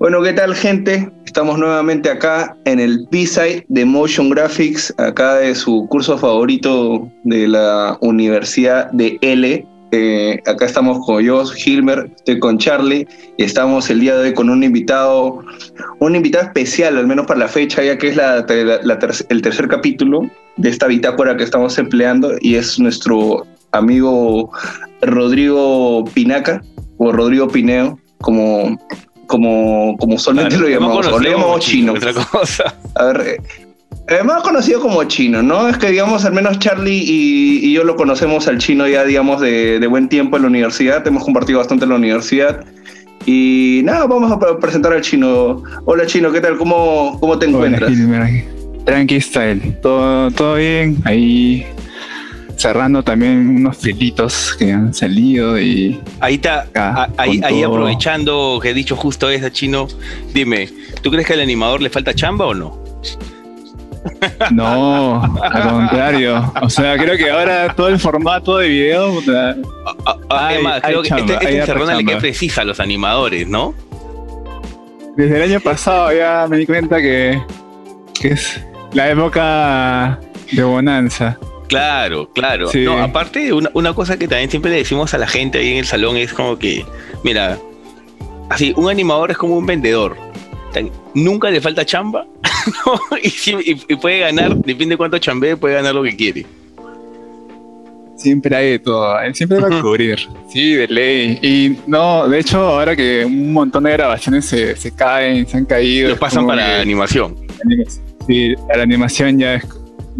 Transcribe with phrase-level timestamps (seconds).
[0.00, 1.12] Bueno, ¿qué tal gente?
[1.26, 7.46] Estamos nuevamente acá en el B-Side de Motion Graphics, acá de su curso favorito de
[7.46, 9.66] la Universidad de L.
[9.92, 14.32] Eh, acá estamos con yo, Gilmer, estoy con Charlie y estamos el día de hoy
[14.32, 15.44] con un invitado,
[15.98, 18.46] un invitado especial, al menos para la fecha, ya que es la,
[19.28, 20.22] el tercer capítulo
[20.56, 24.50] de esta bitácora que estamos empleando y es nuestro amigo
[25.02, 26.62] Rodrigo Pinaca
[26.96, 28.78] o Rodrigo Pineo, como
[29.30, 31.92] como, como solamente lo llamamos, o le llamamos chino.
[31.92, 32.74] Otra cosa.
[32.96, 33.40] A ver,
[34.08, 35.68] eh, más conocido como chino, ¿no?
[35.68, 39.78] Es que, digamos, al menos Charlie y, yo lo conocemos al chino ya, digamos, de,
[39.78, 41.06] de, buen tiempo en la universidad.
[41.06, 42.64] Hemos compartido bastante en la universidad.
[43.24, 45.62] Y nada, vamos a presentar al chino.
[45.84, 46.56] Hola, chino, ¿qué tal?
[46.56, 47.92] ¿Cómo, cómo te encuentras?
[48.84, 50.96] Tranqui style, todo, todo bien.
[51.04, 51.64] Ahí
[52.60, 56.00] cerrando también unos filitos que han salido y...
[56.20, 56.66] Ahí está,
[57.16, 59.88] ahí, ahí aprovechando que he dicho justo esa chino,
[60.34, 60.68] dime,
[61.02, 62.78] ¿tú crees que al animador le falta chamba o no?
[64.50, 66.52] No, al contrario.
[66.62, 69.18] O sea, creo que ahora todo el formato de video.
[70.28, 73.74] Además, creo que este, este le queda precisa a los animadores, ¿no?
[75.16, 77.42] Desde el año pasado ya me di cuenta que,
[78.18, 78.60] que es
[78.92, 80.18] la época
[80.50, 81.38] de bonanza.
[81.70, 82.68] Claro, claro.
[82.74, 85.78] No, aparte, una, una cosa que también siempre le decimos a la gente ahí en
[85.78, 86.84] el salón es como que,
[87.22, 87.58] mira,
[88.48, 90.16] así, un animador es como un vendedor.
[91.14, 92.26] Nunca le falta chamba
[93.22, 96.46] y, puede ganar, depende de cuánto chambee, puede ganar lo que quiere.
[98.16, 100.18] Siempre hay de todo, siempre va a cubrir,
[100.52, 101.38] sí, de ley.
[101.40, 105.64] Y no, de hecho, ahora que un montón de grabaciones se, se caen, se han
[105.64, 106.10] caído.
[106.10, 107.34] Lo pasan para la animación.
[108.26, 109.64] Sí, la animación ya es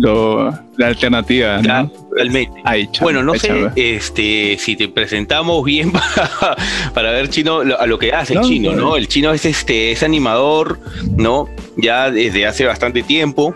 [0.01, 1.61] la alternativa.
[1.63, 1.93] ¿no?
[2.15, 2.63] Realmente.
[3.01, 5.93] bueno, no sé este, si te presentamos bien
[6.95, 8.97] para, ver chino a lo que hace el chino, ¿no?
[8.97, 10.81] El chino es este, es animador,
[11.17, 11.49] ¿no?
[11.77, 13.55] Ya desde hace bastante tiempo.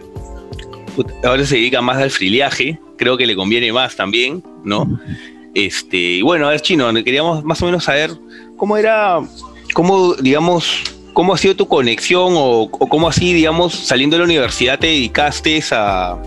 [1.25, 5.01] Ahora se dedica más al frileaje, creo que le conviene más también, ¿no?
[5.55, 8.11] Este, y bueno, a ver, chino, queríamos más o menos saber
[8.57, 9.21] cómo era,
[9.73, 14.25] cómo, digamos, cómo ha sido tu conexión o, o, cómo así, digamos, saliendo de la
[14.25, 16.19] universidad te dedicaste a,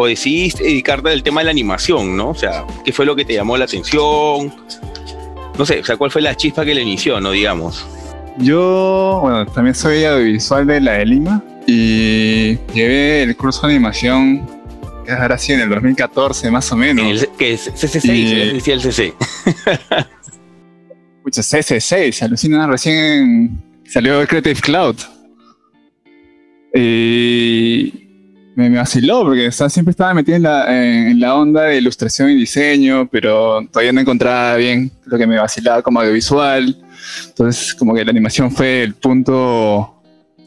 [0.00, 2.28] o decidiste dedicarte al tema de la animación, ¿no?
[2.28, 4.54] O sea, ¿qué fue lo que te llamó la atención?
[5.58, 7.84] No sé, o sea, ¿cuál fue la chispa que le inició, no digamos?
[8.36, 14.46] Yo, bueno, también soy audiovisual de la de Lima y llevé el curso de animación
[15.04, 17.26] que ahora sí en el 2014 más o menos.
[17.36, 19.14] que es CC6, decía el CC.
[21.24, 24.96] Mucho CC6, alucina, recién salió Creative Cloud.
[26.72, 28.07] Y
[28.58, 33.92] me, vaciló porque siempre estaba metido en la, onda de ilustración y diseño, pero todavía
[33.92, 36.76] no encontraba bien lo que me vacilaba como audiovisual.
[37.28, 39.94] Entonces, como que la animación fue el punto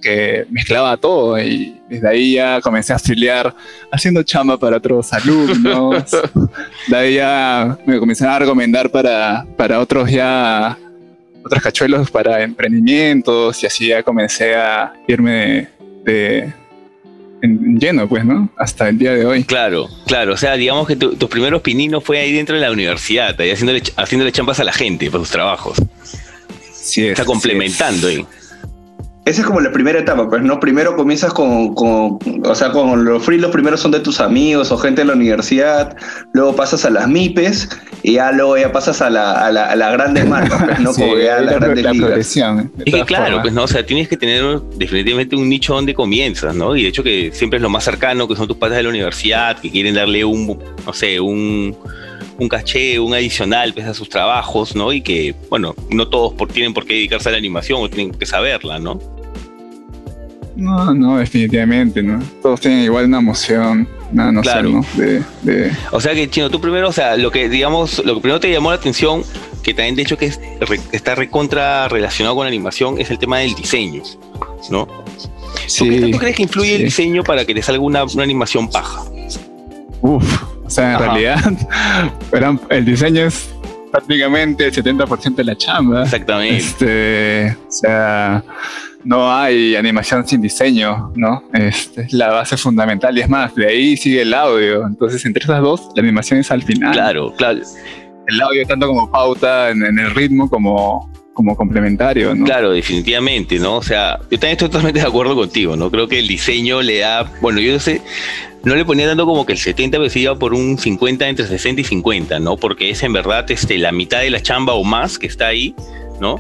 [0.02, 3.56] que mezclaba todo y desde ahí ya comencé a afiliar
[3.92, 6.12] haciendo chamba para otros alumnos.
[6.88, 10.78] de ahí ya me comenzaron a recomendar para, para otros ya
[11.46, 15.70] otros cachuelos para emprendimientos y así ya comencé a irme
[16.04, 16.61] de
[17.42, 18.50] en lleno, pues, ¿no?
[18.58, 19.44] Hasta el día de hoy.
[19.44, 20.34] Claro, claro.
[20.34, 23.82] O sea, digamos que tus primeros pininos fue ahí dentro de la universidad, ahí haciéndole,
[23.96, 25.78] haciéndole champas a la gente por sus trabajos.
[26.74, 28.26] Sí, Está complementando ahí
[29.32, 30.60] esa es como la primera etapa, pues, ¿no?
[30.60, 34.78] Primero comienzas con, o sea, con los free, los primeros son de tus amigos o
[34.78, 35.96] gente de la universidad,
[36.34, 37.70] luego pasas a las MIPES
[38.04, 40.94] y ya luego ya pasas a la, a la, a la grande marca, pues, ¿no?
[40.94, 42.34] como ya a la, grande Es
[42.94, 43.64] que claro, pues, ¿no?
[43.64, 46.76] O sea, tienes que tener definitivamente un nicho donde comienzas, ¿no?
[46.76, 48.90] Y de hecho que siempre es lo más cercano, que son tus padres de la
[48.90, 51.76] universidad, que quieren darle un, no sé, un
[52.42, 54.92] un caché, un adicional pues, a sus trabajos, ¿no?
[54.92, 58.12] Y que, bueno, no todos por, tienen por qué dedicarse a la animación o tienen
[58.14, 59.00] que saberla, ¿no?
[60.62, 62.22] No, no, definitivamente, ¿no?
[62.40, 64.86] Todos tienen igual una emoción, nada, no sé, ¿no?
[64.94, 68.40] De, O sea que, Chino, tú primero, o sea, lo que, digamos, lo que primero
[68.40, 69.24] te llamó la atención,
[69.64, 70.32] que también de hecho que
[70.92, 74.04] está recontra relacionado con la animación, es el tema del diseño,
[74.70, 74.88] ¿no?
[75.66, 79.02] Sí, ¿Tú, crees que influye el diseño para que te salga una, una animación paja?
[80.02, 81.54] Uf, o sea, en realidad,
[82.70, 83.50] el diseño es
[83.92, 86.04] prácticamente el 70% de la chamba.
[86.04, 86.58] Exactamente.
[86.58, 88.44] Este, o sea,
[89.04, 91.44] no hay animación sin diseño, ¿no?
[91.54, 94.86] Este, es la base fundamental y es más, de ahí sigue el audio.
[94.86, 96.94] Entonces, entre esas dos, la animación es al final.
[96.94, 97.60] Claro, claro.
[98.28, 102.46] El audio tanto como pauta en, el ritmo como, como complementario, ¿no?
[102.46, 103.78] Claro, definitivamente, ¿no?
[103.78, 105.90] O sea, yo también estoy totalmente de acuerdo contigo, ¿no?
[105.92, 108.02] Creo que el diseño le da, bueno, yo sé,
[108.64, 111.82] no le ponía tanto como que el 70 pero iba por un 50 entre 60
[111.82, 112.58] y 50, ¿no?
[112.58, 115.76] Porque es en verdad este, la mitad de la chamba o más que está ahí,
[116.20, 116.40] ¿no?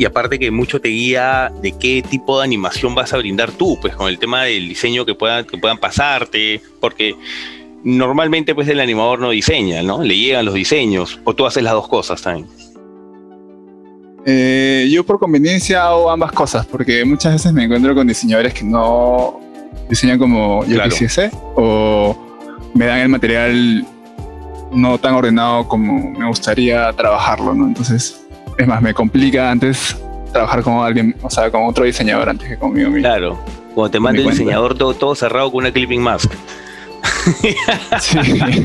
[0.00, 3.78] y aparte que mucho te guía de qué tipo de animación vas a brindar tú,
[3.82, 7.14] pues con el tema del diseño que puedan, que puedan pasarte, porque
[7.84, 10.02] normalmente pues el animador no diseña, ¿no?
[10.02, 12.48] Le llegan los diseños, o tú haces las dos cosas también.
[14.24, 18.64] Eh, yo por conveniencia hago ambas cosas, porque muchas veces me encuentro con diseñadores que
[18.64, 19.38] no
[19.90, 22.16] diseñan como yo quisiese, o
[22.72, 23.84] me dan el material
[24.72, 27.66] no tan ordenado como me gustaría trabajarlo, ¿no?
[27.66, 28.24] Entonces
[28.56, 29.96] es más, me complica antes
[30.32, 33.02] trabajar con alguien, o sea, con otro diseñador antes que conmigo mismo.
[33.02, 33.38] Claro,
[33.74, 36.32] cuando te manda el diseñador todo, todo cerrado con una clipping mask.
[38.00, 38.64] Sí.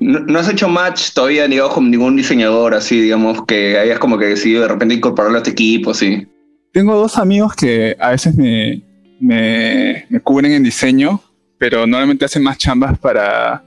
[0.00, 4.26] No, has hecho match todavía ni con ningún diseñador así, digamos, que hayas como que
[4.26, 6.26] decidido de repente incorporarlo a este equipo, sí.
[6.72, 8.82] Tengo dos amigos que a veces me,
[9.20, 11.20] me, me cubren en diseño,
[11.58, 13.62] pero normalmente hacen más chambas para,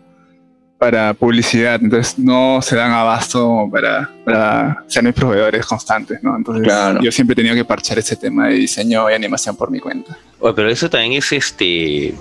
[0.82, 6.36] para publicidad, entonces no se dan abasto para, para ser mis proveedores constantes, ¿no?
[6.36, 9.80] Entonces yo siempre he tenido que parchar ese tema de diseño y animación por mi
[9.80, 10.18] cuenta.
[10.56, 12.16] pero eso también es este...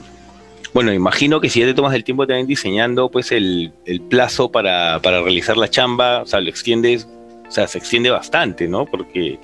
[0.74, 4.52] Bueno, imagino que si ya te tomas el tiempo también diseñando, pues el, el plazo
[4.52, 7.08] para, para, realizar la chamba, o sea, lo extiendes,
[7.48, 8.84] o sea, se extiende bastante, ¿no?
[8.84, 9.40] Porque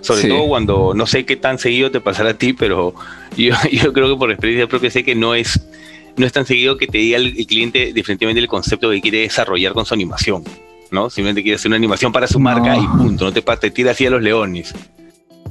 [0.00, 2.94] sobre todo cuando no sé qué tan seguido te pasará a ti, pero
[3.36, 5.60] yo, yo creo que por experiencia propia sé que no es
[6.16, 9.72] no es tan seguido que te diga el, cliente definitivamente el concepto que quiere desarrollar
[9.72, 10.44] con su animación,
[10.90, 11.10] ¿no?
[11.10, 14.06] Simplemente quiere hacer una animación para su marca y punto, no te, te tira así
[14.06, 14.72] a los leones.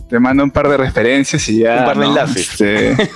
[0.10, 1.80] Te manda un par de referencias y ya.
[1.80, 2.62] Un par de enlaces.
[2.62, 2.96] Este,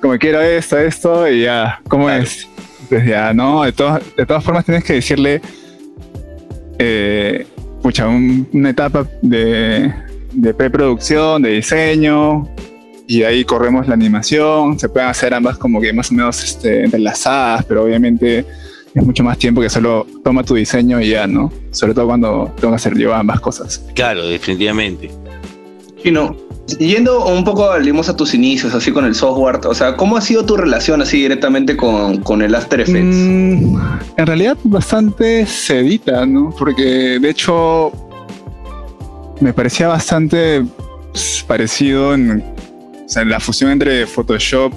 [0.00, 1.80] Como quiero esto, esto y ya.
[1.88, 2.48] ¿Cómo es?
[2.82, 3.72] Entonces ya, no, de,
[4.16, 5.40] de todas formas tienes que decirle,
[6.78, 7.46] eh,
[7.82, 9.92] pucha, una etapa de,
[10.32, 12.48] de preproducción, de diseño,
[13.10, 14.78] y ahí corremos la animación.
[14.78, 18.46] Se pueden hacer ambas como que más o menos este, entrelazadas, pero obviamente
[18.94, 21.52] es mucho más tiempo que solo toma tu diseño y ya, ¿no?
[21.72, 23.84] Sobre todo cuando tengo que hacer yo ambas cosas.
[23.94, 25.10] Claro, definitivamente.
[26.02, 26.36] Y no,
[26.78, 30.20] yendo un poco, digamos, a tus inicios, así con el software, o sea, ¿cómo ha
[30.20, 33.16] sido tu relación así directamente con, con el After Effects?
[33.16, 33.76] Mm,
[34.16, 36.54] en realidad bastante sedita, ¿no?
[36.58, 37.92] Porque de hecho
[39.40, 40.64] me parecía bastante
[41.12, 42.42] pues, parecido en
[43.04, 44.72] o sea, la fusión entre Photoshop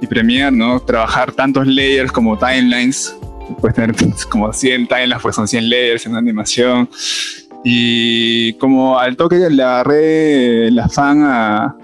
[0.00, 0.80] y Premiere, ¿no?
[0.80, 3.16] Trabajar tantos layers como timelines.
[3.60, 3.94] Puedes tener
[4.28, 6.88] como 100 timelines, pues son 100 layers en una animación.
[7.64, 11.76] Y como al toque le agarré la fan a,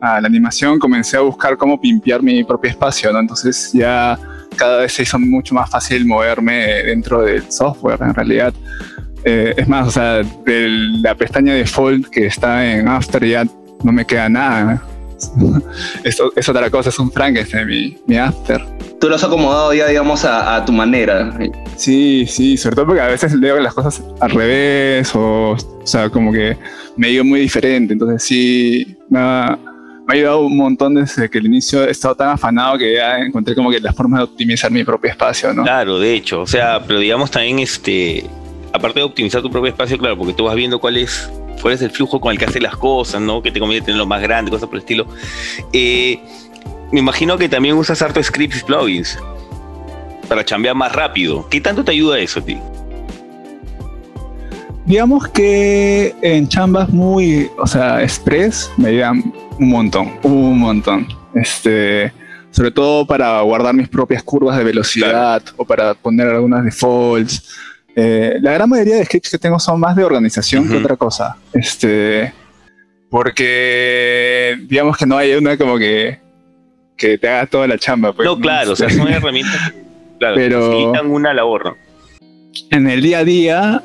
[0.00, 3.20] a la animación, comencé a buscar cómo pimpear mi propio espacio, ¿no?
[3.20, 4.18] Entonces ya
[4.56, 8.54] cada vez se hizo mucho más fácil moverme dentro del software, en realidad.
[9.24, 10.68] Eh, es más, o sea, de
[11.02, 13.44] la pestaña default que está en After ya
[13.82, 14.82] no me queda nada.
[16.04, 18.64] Eso es otra cosa, es un Frankenstein, mi, mi after.
[19.00, 21.36] Tú lo has acomodado ya, digamos, a, tu manera.
[21.76, 26.08] Sí, sí, sobre todo porque a veces leo las cosas al revés o, o sea,
[26.08, 26.56] como que
[26.96, 27.92] me digo muy diferente.
[27.92, 29.58] Entonces sí, me ha,
[30.08, 33.70] ayudado un montón desde que el inicio he estado tan afanado que ya encontré como
[33.70, 35.62] que la forma de optimizar mi propio espacio, ¿no?
[35.62, 38.24] Claro, de hecho, o sea, pero digamos también, este,
[38.72, 41.82] aparte de optimizar tu propio espacio, claro, porque tú vas viendo cuál es cuál es
[41.82, 43.42] el flujo con el que hace las cosas, ¿no?
[43.42, 45.06] Que te conviene tenerlo más grande, cosas por el estilo.
[45.72, 46.20] Eh,
[46.92, 49.18] me imagino que también usas harto scripts y plugins
[50.28, 51.48] para chambear más rápido.
[51.48, 52.58] ¿Qué tanto te ayuda eso a ti?
[54.86, 61.08] Digamos que en chambas muy, o sea, express me ayudan un montón, un montón.
[61.34, 62.12] Este,
[62.50, 67.50] sobre todo para guardar mis propias curvas de velocidad o para poner algunas defaults
[67.96, 71.36] eh, la gran mayoría de scripts que tengo son más de organización que otra cosa.
[71.52, 72.32] Este,
[73.08, 76.18] porque digamos que no hay una como que,
[76.96, 78.12] que te haga toda la chamba.
[78.12, 79.72] Pues, no, claro, o sea, son herramientas
[80.18, 81.76] claro, pero una labor.
[82.70, 83.82] En el día a día,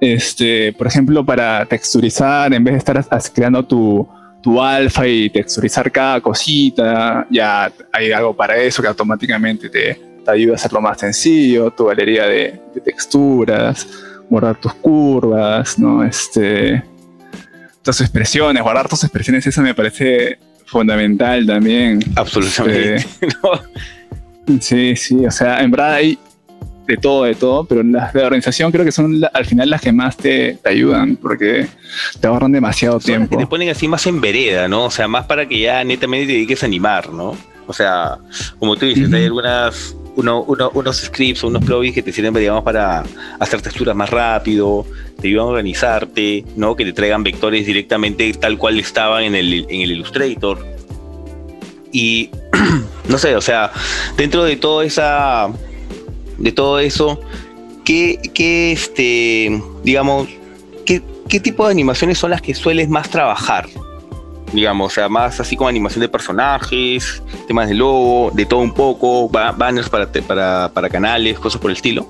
[0.00, 4.08] este, por ejemplo, para texturizar, en vez de estar creando tu,
[4.42, 10.30] tu alfa y texturizar cada cosita, ya hay algo para eso que automáticamente te, te
[10.30, 13.86] ayuda a hacerlo más sencillo, tu galería de, texturas,
[14.28, 16.04] guardar tus curvas, ¿no?
[16.04, 16.82] Este,
[17.82, 22.00] tus expresiones, guardar tus expresiones, eso me parece fundamental también.
[22.16, 23.06] Absolutamente.
[24.44, 26.18] Este, sí, sí, o sea, en verdad hay
[26.86, 29.92] de todo, de todo, pero las de organización creo que son al final las que
[29.92, 31.68] más te, ayudan, porque
[32.20, 33.38] te ahorran demasiado tiempo.
[33.38, 34.86] te ponen así más en vereda, ¿no?
[34.86, 37.36] O sea, más para que ya netamente te dediques a animar, ¿no?
[37.66, 38.18] O sea,
[38.58, 43.04] como tú dices, hay algunas unos scripts o unos plugins que te sirven, digamos, para
[43.38, 44.86] hacer texturas más rápido,
[45.20, 46.76] te ayudan a organizarte, ¿no?
[46.76, 50.64] Que te traigan vectores directamente tal cual estaban en el, en el Illustrator.
[51.92, 52.30] Y
[53.08, 53.72] no sé, o sea,
[54.16, 55.48] dentro de todo esa.
[56.38, 57.20] de todo eso,
[57.84, 60.28] ¿qué, qué este, digamos,
[60.84, 63.66] qué, ¿qué tipo de animaciones son las que sueles más trabajar?
[64.52, 68.72] Digamos, o sea, más así como animación de personajes, temas de logo, de todo un
[68.72, 72.06] poco, banners para, para, para canales, cosas por el estilo.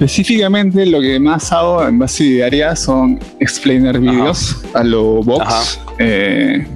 [0.00, 5.78] Específicamente lo que más hago en base diaria son explainer videos a lo box.
[5.98, 6.66] Eh,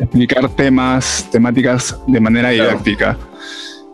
[0.00, 3.16] explicar temas, temáticas de manera didáctica.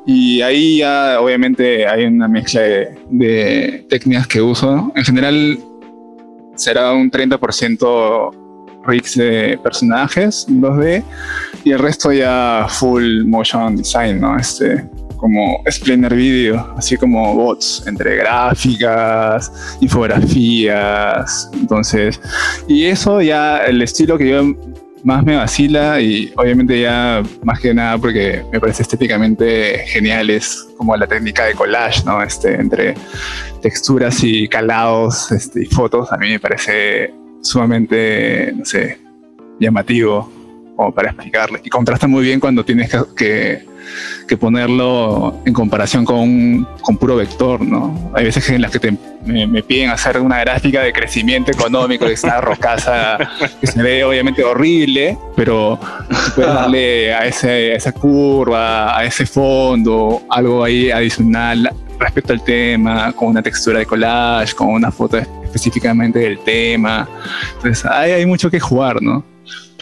[0.07, 4.91] Y ahí ya obviamente hay una mezcla de, técnicas que uso.
[4.97, 5.59] En general
[6.57, 8.35] será un 30%
[8.86, 11.02] rigs de personajes 2D
[11.64, 14.38] y el resto ya full motion design, ¿no?
[14.38, 14.84] Este,
[15.22, 22.20] como explainer video, así como bots entre gráficas, infografías, entonces,
[22.66, 24.42] y eso ya el estilo que yo
[25.04, 30.66] más me vacila y obviamente ya más que nada porque me parece estéticamente genial es
[30.76, 32.20] como la técnica de collage, ¿no?
[32.22, 32.94] Este, entre
[33.60, 38.99] texturas y calados este, y fotos, a mí me parece sumamente, no sé,
[39.61, 40.30] llamativo
[40.76, 41.61] como para explicarle.
[41.62, 43.66] Y contrasta muy bien cuando tienes que
[44.26, 48.11] que ponerlo en comparación con, con, puro vector, ¿no?
[48.14, 52.40] Hay veces en las que me, piden hacer una gráfica de crecimiento económico de esta
[52.40, 53.18] rocaza
[53.61, 55.78] que se ve obviamente horrible, pero
[56.34, 62.42] puedes darle a, ese, a esa curva, a ese fondo, algo ahí adicional respecto al
[62.42, 65.18] tema, con una textura de collage, con una foto
[65.52, 67.09] específicamente del tema.
[67.56, 69.25] Entonces, hay, hay mucho que jugar, ¿no?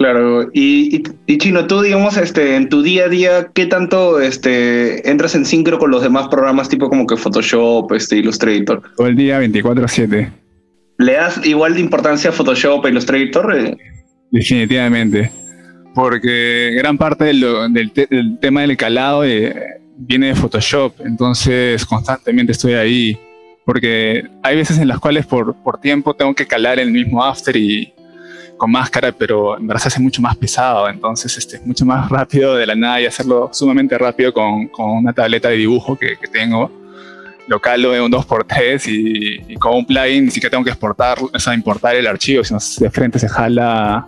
[0.01, 1.03] Claro, y,
[1.37, 5.79] Chino, tú digamos, este, en tu día a día, ¿qué tanto este, entras en sincro
[5.79, 8.83] con los demás programas tipo como que Photoshop, este, Illustrator?
[8.97, 10.33] Todo el día 24/7.
[10.97, 13.55] ¿Le das igual de importancia a Photoshop, e Illustrator?
[13.55, 13.77] Eh,
[14.31, 15.31] Definitivamente,
[15.95, 19.55] porque gran parte del, tema del calado eh,
[19.99, 23.19] viene de Photoshop, entonces constantemente estoy ahí,
[23.71, 27.57] porque hay veces en las cuales por, por tiempo tengo que calar el mismo after
[27.57, 27.95] y
[28.57, 32.09] con máscara, pero en verdad se hace mucho más pesado, entonces este, es mucho más
[32.11, 36.17] rápido de la nada y hacerlo sumamente rápido con, con una tableta de dibujo que,
[36.17, 36.69] que tengo.
[37.47, 41.19] Lo calo en un 2x3 y, y, con un plugin ni siquiera tengo que exportar,
[41.33, 44.05] o sea, importar el archivo, sino de frente se jala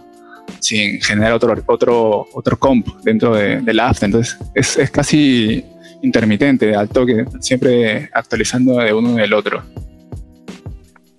[0.59, 4.07] sin generar otro, otro, otro comp dentro de, del After.
[4.07, 5.65] Entonces es, es casi
[6.03, 9.63] intermitente, al toque, siempre actualizando de uno del otro.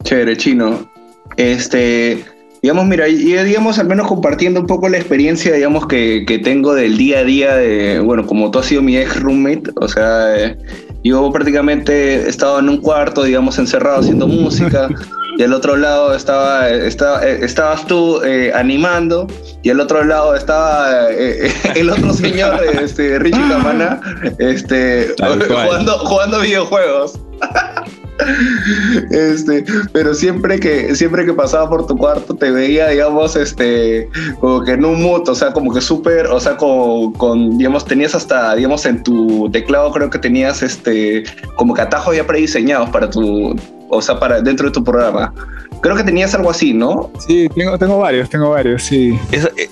[0.03, 0.89] Chévere, chino.
[1.37, 2.23] Este,
[2.63, 6.73] Digamos, mira, y digamos, al menos compartiendo un poco la experiencia, digamos, que, que tengo
[6.73, 10.33] del día a día de, bueno, como tú has sido mi ex roommate, o sea,
[10.37, 10.57] eh,
[11.03, 14.87] yo prácticamente he estado en un cuarto, digamos, encerrado haciendo música,
[15.37, 19.27] y al otro lado estaba, estaba eh, estabas tú eh, animando,
[19.61, 24.01] y al otro lado estaba el otro señor, este, Richie Camana,
[24.39, 25.13] este,
[25.47, 27.19] jugando, jugando videojuegos.
[29.11, 34.07] Este, pero siempre que, siempre que pasaba por tu cuarto te veía, digamos, este,
[34.39, 37.85] como que en un mood, o sea, como que súper, o sea, con, con, digamos,
[37.85, 41.23] tenías hasta, digamos, en tu teclado creo que tenías, este,
[41.55, 43.55] como que atajos ya prediseñados para tu,
[43.95, 45.33] o sea, para dentro de tu programa.
[45.81, 47.11] Creo que tenías algo así, ¿no?
[47.27, 49.17] Sí, tengo, tengo varios, tengo varios, sí.
[49.31, 49.69] Eso, eh,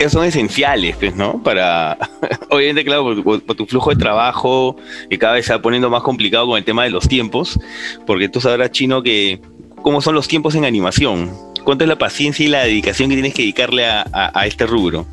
[0.00, 1.42] esos son esenciales, pues, ¿no?
[1.42, 1.98] Para,
[2.48, 4.76] obviamente, claro, por, tu flujo de trabajo,
[5.10, 7.60] que cada vez se va poniendo más complicado con el tema de los tiempos,
[8.06, 9.42] porque tú sabrás, Chino, que
[9.82, 11.30] cómo son los tiempos en animación.
[11.64, 15.04] ¿Cuánto es la paciencia y la dedicación que tienes que dedicarle a, este rubro?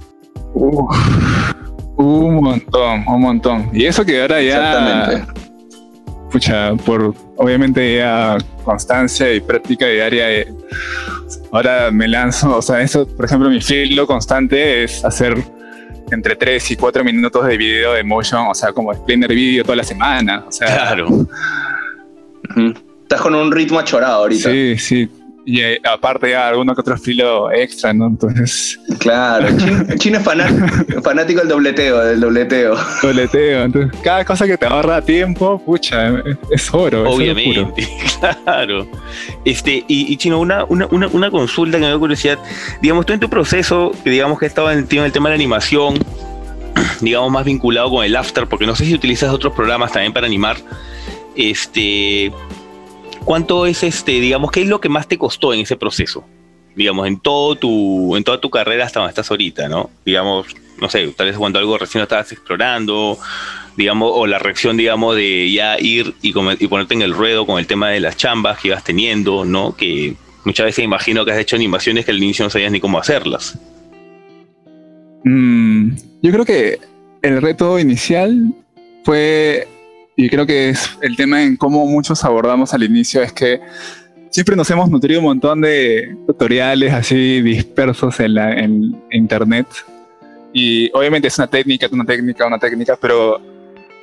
[0.54, 3.70] un montón, un montón.
[3.74, 5.28] Y eso que ahora ya...
[6.32, 10.54] Pucha, por obviamente ya constancia y práctica diaria eh,
[11.52, 15.44] Ahora me lanzo, o sea, eso, por ejemplo, mi filo constante es hacer
[16.12, 19.78] entre 3 y 4 minutos de video de motion, o sea, como explainer video toda
[19.78, 20.44] la semana.
[20.48, 21.28] O sea, claro.
[23.04, 24.50] Estás con un ritmo achorado ahorita.
[24.50, 25.10] Sí, sí.
[25.50, 28.08] Y eh, aparte ya alguno que otro estilo extra, ¿no?
[28.08, 28.78] Entonces...
[29.00, 29.48] Claro,
[29.98, 30.24] Chino, es
[31.02, 32.76] fanático, del dobleteo, del dobleteo.
[33.02, 37.10] Dobleteo, entonces cada cosa que te ahorra tiempo, pucha, es oro.
[37.10, 37.88] Obviamente,
[38.44, 38.90] claro.
[39.46, 42.38] Este, y, Chino, una, una, una, consulta que me da curiosidad,
[42.82, 45.36] digamos, tú en tu proceso, que digamos que estaba en, en el tema de la
[45.36, 45.98] animación,
[47.00, 50.28] digamos más vinculado con el after, porque no sé si utilizas otros programas también para
[50.28, 50.58] animar,
[51.38, 52.34] este
[53.28, 56.24] ¿Cuánto es este, digamos, qué es lo que más te costó en ese proceso?
[56.78, 59.90] Digamos, en todo tu, en toda tu carrera hasta donde estás ahorita, ¿no?
[60.06, 60.48] Digamos,
[60.80, 63.18] no sé, tal vez cuando algo recién lo estabas explorando,
[63.76, 67.60] digamos, o la reacción, digamos, de ya ir y, y ponerte en el ruedo con
[67.60, 69.76] el tema de las chambas que ibas teniendo, ¿no?
[69.76, 70.16] Que
[70.46, 73.60] muchas veces imagino que has hecho animaciones que al inicio no sabías ni cómo hacerlas.
[75.26, 76.80] Mm, yo creo que
[77.24, 78.54] el reto inicial
[79.04, 79.68] fue
[80.20, 83.62] y creo que es el tema en cómo muchos abordamos al inicio es que
[84.32, 89.68] siempre nos hemos nutrido un montón de tutoriales así dispersos en, la, en internet.
[90.52, 93.40] Y obviamente es una técnica, una técnica, una técnica, pero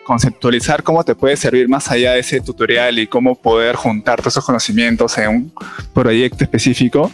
[0.05, 4.35] conceptualizar cómo te puede servir más allá de ese tutorial y cómo poder juntar todos
[4.35, 5.53] esos conocimientos en un
[5.93, 7.11] proyecto específico,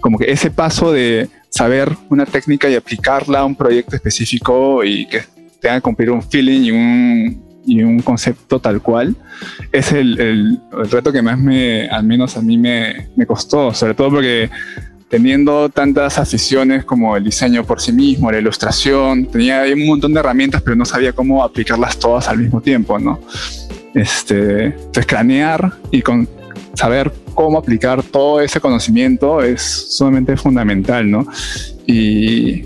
[0.00, 5.06] como que ese paso de saber una técnica y aplicarla a un proyecto específico y
[5.06, 5.22] que
[5.58, 9.14] tenga que cumplir un feeling y un, y un concepto tal cual,
[9.70, 13.94] es el, el, reto que más me, al menos a mí me, me costó, sobre
[13.94, 14.50] todo porque
[15.12, 20.20] teniendo tantas aficiones como el diseño por sí mismo, la ilustración, tenía un montón de
[20.20, 23.20] herramientas, pero no sabía cómo aplicarlas todas al mismo tiempo, ¿no?
[23.94, 26.26] Este, entonces, cranear y con
[26.72, 31.26] saber cómo aplicar todo ese conocimiento es sumamente fundamental, ¿no?
[31.86, 32.64] Y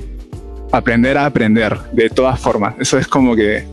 [0.71, 3.67] aprender a aprender de todas formas, eso es como que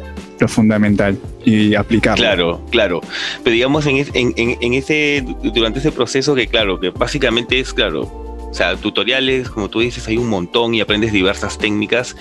[0.48, 2.24] fundamental y aplicarlo.
[2.24, 3.02] Claro, claro.
[3.44, 8.24] Pero digamos en, en, en, ese, durante ese proceso que claro, que básicamente es, claro,
[8.54, 12.16] o sea, tutoriales, como tú dices, hay un montón y aprendes diversas técnicas.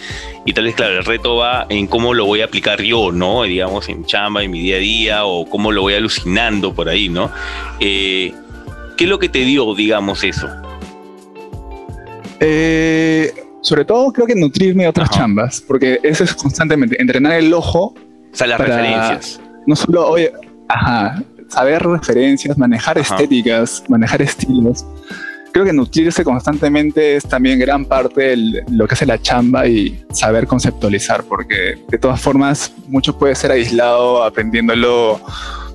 [0.47, 3.43] Y tal vez, claro, el reto va en cómo lo voy a aplicar yo, ¿no?
[3.43, 7.11] Digamos, en chamba, en mi día a día, o cómo lo voy alucinando por ahí,
[7.11, 7.31] ¿no?
[7.81, 8.33] Eh,
[8.97, 10.49] ¿Qué es lo que te dio, digamos, eso?
[12.41, 17.53] Eh, sobre todo creo que nutrirme de otras chambas, porque eso es constantemente, entrenar el
[17.53, 17.95] ojo.
[18.33, 19.41] O sea, las referencias.
[19.67, 20.33] No solo, oye,
[20.69, 24.85] ajá, saber referencias, manejar estéticas, manejar estilos
[25.53, 30.03] creo que nutrirse constantemente es también gran parte de lo que hace la chamba y
[30.11, 35.21] saber conceptualizar, porque de todas formas mucho puede ser aislado aprendiéndolo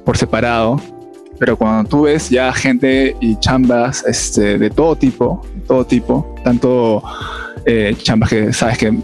[0.04, 0.82] por separado,
[1.40, 7.04] pero cuando tú ves ya gente y chambas este, de todo tipo, todo tipo, tanto
[7.66, 8.98] eh, chambas que sabes que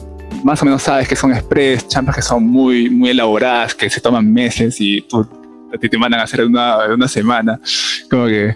[0.43, 4.01] más o menos sabes que son express, chambas que son muy, muy elaboradas, que se
[4.01, 5.27] toman meses y tú,
[5.73, 7.59] a ti te mandan a hacer una, una semana,
[8.09, 8.55] como que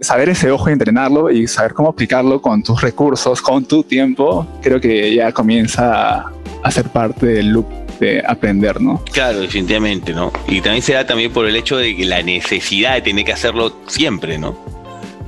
[0.00, 4.46] saber ese ojo y entrenarlo y saber cómo aplicarlo con tus recursos, con tu tiempo,
[4.62, 6.30] creo que ya comienza
[6.62, 7.66] a, ser parte del loop
[8.00, 9.02] de aprender, ¿no?
[9.12, 10.32] Claro, definitivamente, ¿no?
[10.46, 13.32] Y también se da también por el hecho de que la necesidad de tener que
[13.32, 14.58] hacerlo siempre, ¿no?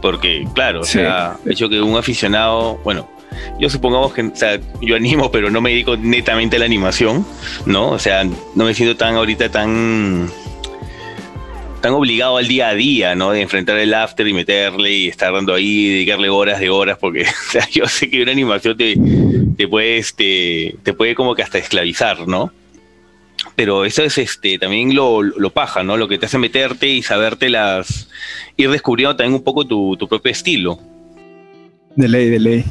[0.02, 3.08] Porque, claro, o sea, el hecho que un aficionado, bueno,
[3.58, 7.26] yo supongamos que, o sea, yo animo, pero no me dedico netamente a la animación,
[7.66, 7.90] ¿no?
[7.90, 10.30] O sea, no me siento tan ahorita tan
[11.80, 13.30] tan obligado al día a día, ¿no?
[13.30, 17.22] De enfrentar el after y meterle y estar dando ahí, dedicarle horas de horas, porque
[17.48, 18.96] o sea, yo sé que una animación te,
[19.56, 22.52] te puede, este, te puede como que hasta esclavizar, ¿no?
[23.54, 25.96] Pero eso es este, también lo, lo paja, ¿no?
[25.96, 28.08] Lo que te hace meterte y saberte las.
[28.56, 30.78] ir descubriendo también un poco tu, tu propio estilo.
[31.94, 32.64] De ley, de ley.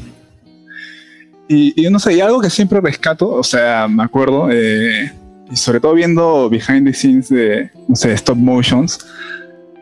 [1.48, 5.10] Y, no sé, y algo que siempre rescato, o sea, me acuerdo, eh,
[5.50, 8.98] y sobre todo viendo behind the scenes de, no sé, stop motions,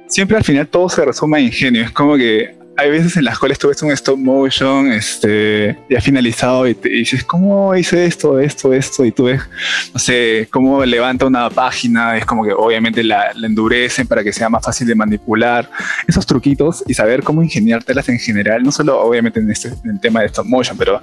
[0.06, 1.82] siempre al final todo se resume a ingenio.
[1.82, 6.00] Es como que hay veces en las cuales tú ves un stop motion este, ya
[6.00, 9.04] finalizado y, te, dices, ¿cómo hice esto, esto, esto?
[9.04, 9.42] Y tú ves,
[9.94, 14.32] no sé, cómo levanta una página, es como que obviamente la, la endurecen para que
[14.32, 15.70] sea más fácil de manipular.
[16.06, 20.00] Esos truquitos y saber cómo ingeniártelas en general, no solo obviamente en, este, en el
[20.00, 21.00] tema de stop motion, pero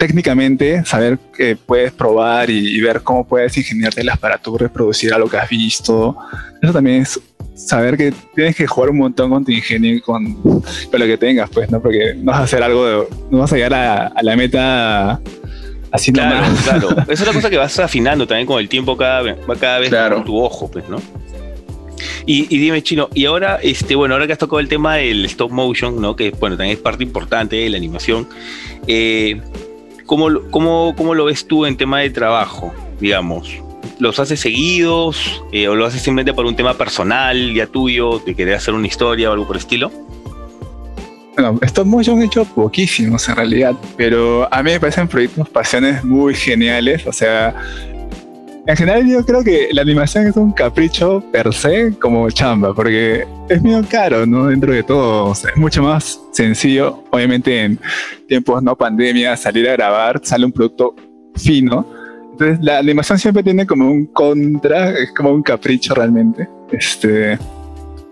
[0.00, 5.36] técnicamente saber que puedes probar y, ver cómo puedes ingeniártelas para tú reproducir algo que
[5.36, 6.16] has visto.
[6.62, 7.20] Eso también es
[7.66, 11.16] saber que tienes que jugar un montón con tu ingenio y con, con lo que
[11.18, 11.80] tengas, pues, ¿no?
[11.80, 15.20] Porque no vas a hacer algo, no vas a llegar a, la meta
[15.90, 19.36] así claro, Claro, es una cosa que vas afinando también con el tiempo cada vez,
[19.48, 20.98] va cada vez con tu ojo, pues, ¿no?
[22.26, 25.24] Y, y, dime, Chino, y ahora, este, bueno, ahora que has tocado el tema del
[25.26, 26.16] stop motion, ¿no?
[26.16, 28.28] Que, bueno, también es parte importante de la animación,
[28.86, 29.40] eh,
[30.10, 33.48] ¿Cómo, cómo, cómo lo ves tú en tema de trabajo, digamos?
[34.00, 38.34] ¿Los haces seguidos eh, o lo haces simplemente por un tema personal ya tuyo, de
[38.34, 39.92] querer hacer una historia o algo por el estilo?
[41.34, 46.02] Bueno, estos motion he hecho poquísimos en realidad, pero a mí me parecen proyectos, pasiones
[46.02, 47.06] muy geniales.
[47.06, 47.54] O sea,
[48.66, 53.26] en general yo creo que la animación es un capricho per se como chamba, porque
[53.50, 54.46] es medio caro, ¿no?
[54.46, 57.78] Dentro de todo, es mucho más sencillo, obviamente en
[58.28, 60.94] tiempos no pandemia, salir a grabar, sale un producto
[61.36, 61.99] fino.
[62.60, 66.48] La animación siempre tiene como un contra, es como un capricho realmente.
[66.72, 67.38] Este,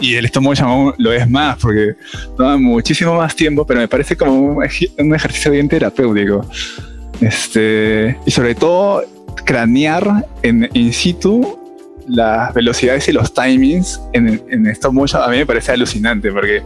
[0.00, 1.94] y el stop motion lo es más porque
[2.36, 4.64] toma muchísimo más tiempo, pero me parece como un,
[4.98, 6.46] un ejercicio bien terapéutico.
[7.20, 9.02] Este, y sobre todo
[9.44, 11.58] cranear en in situ
[12.06, 16.62] las velocidades y los timings en, en stop motion a mí me parece alucinante porque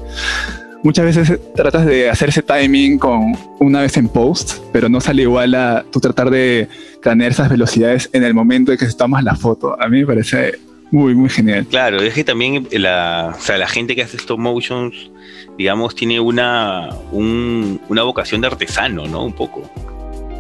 [0.83, 5.23] muchas veces tratas de hacer ese timing con una vez en post, pero no sale
[5.23, 6.69] igual a tú tratar de
[7.03, 9.77] cranear esas velocidades en el momento en que se tomas la foto.
[9.81, 10.59] A mí me parece
[10.91, 11.67] muy, muy genial.
[11.67, 15.11] Claro, es que también la, o sea, la gente que hace stop motions,
[15.59, 19.25] digamos, tiene una, una vocación de artesano, ¿no?
[19.25, 19.71] Un poco.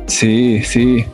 [0.06, 1.04] Sí, sí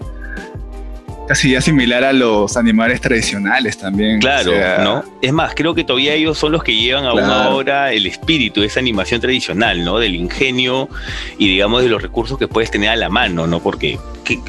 [1.28, 4.18] casi ya similar a los animales tradicionales también.
[4.18, 4.50] Claro,
[4.82, 5.04] ¿no?
[5.20, 8.62] Es más, creo que todavía ellos son los que llevan a una hora el espíritu
[8.62, 9.98] de esa animación tradicional, ¿no?
[9.98, 10.88] Del ingenio
[11.36, 13.60] y digamos de los recursos que puedes tener a la mano, ¿no?
[13.60, 13.98] Porque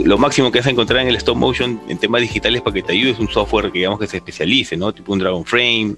[0.04, 2.82] lo máximo que vas a encontrar en el stop motion en temas digitales para que
[2.82, 4.94] te ayude es un software que digamos que se especialice, ¿no?
[4.94, 5.96] Tipo un Dragon Frame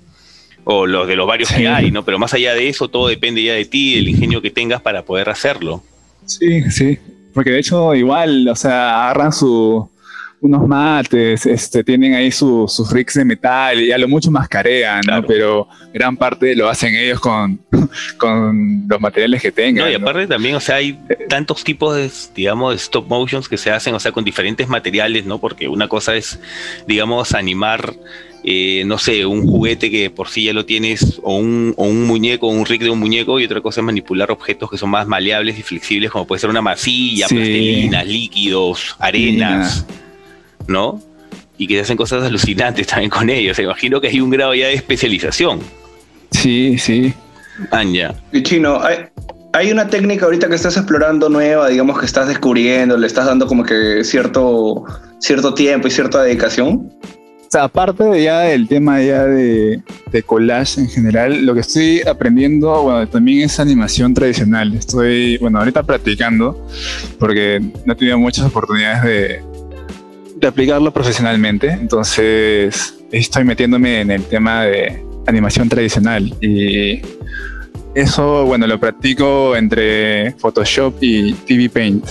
[0.63, 2.03] o los de los varios que hay, ¿no?
[2.03, 5.03] Pero más allá de eso, todo depende ya de ti, del ingenio que tengas para
[5.03, 5.83] poder hacerlo.
[6.25, 6.97] Sí, sí.
[7.35, 9.90] Porque de hecho, igual, o sea, agarran su,
[10.41, 15.23] unos mates, este, tienen ahí sus rigs de metal y a lo mucho mascarean, ¿no?
[15.23, 17.59] Pero gran parte lo hacen ellos con,
[18.17, 19.85] con los materiales que tengan.
[19.85, 20.99] No, y aparte también, o sea, hay
[21.29, 25.25] tantos tipos de, digamos, de stop motions que se hacen, o sea, con diferentes materiales,
[25.25, 25.37] ¿no?
[25.37, 26.39] Porque una cosa es,
[26.87, 27.93] digamos, animar
[28.43, 32.07] eh, no sé, un juguete que por sí ya lo tienes, o un, o un
[32.07, 35.05] muñeco, un rig de un muñeco, y otra cosa es manipular objetos que son más
[35.05, 39.85] maleables y flexibles, como puede ser una masilla, plastilinas, líquidos, arenas.
[40.67, 41.01] ¿No?
[41.57, 43.55] Y que se hacen cosas alucinantes también con ellos.
[43.55, 45.59] Se imagino que hay un grado ya de especialización.
[46.31, 47.13] Sí, sí.
[47.69, 48.15] Anja.
[48.31, 48.81] Y chino,
[49.53, 53.45] hay, una técnica ahorita que estás explorando nueva, digamos que estás descubriendo, le estás dando
[53.45, 54.85] como que cierto,
[55.19, 56.89] cierto tiempo y cierta dedicación.
[57.51, 61.59] O sea, aparte de ya del tema ya de, de, collage en general, lo que
[61.59, 64.73] estoy aprendiendo, bueno, también es animación tradicional.
[64.73, 66.65] Estoy, bueno, ahorita practicando,
[67.19, 69.50] porque no he tenido muchas oportunidades de,
[70.41, 71.69] de aplicarlo profesionalmente.
[71.69, 76.99] Entonces estoy metiéndome en el tema de animación tradicional y
[77.93, 82.05] eso, bueno, lo practico entre Photoshop y TV Paint.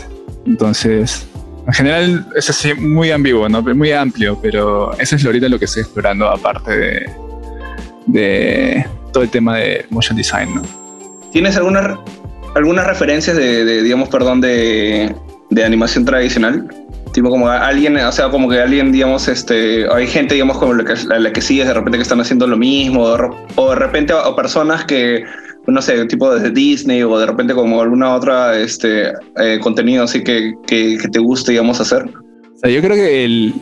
[0.46, 1.26] Entonces,
[1.66, 3.62] en general es así muy ambiguo, ¿no?
[3.62, 7.06] Muy amplio, pero eso es ahorita lo que estoy explorando aparte
[8.06, 10.62] de, todo el tema de motion design, ¿no?
[11.32, 11.98] ¿Tienes algunas
[12.54, 15.14] algunas referencias de digamos, perdón, de,
[15.50, 16.68] de animación tradicional?
[17.12, 21.32] Tipo como alguien, o sea, como que alguien, digamos, este, hay gente, digamos, como la
[21.32, 23.02] que, sigues de repente que están haciendo lo mismo,
[23.56, 25.24] o de repente, o personas que,
[25.66, 30.22] no sé, tipo desde Disney o de repente como alguna otra, este, eh, contenido así
[30.22, 32.04] que, que, te guste, digamos, hacer.
[32.04, 33.54] O sea, yo creo que el,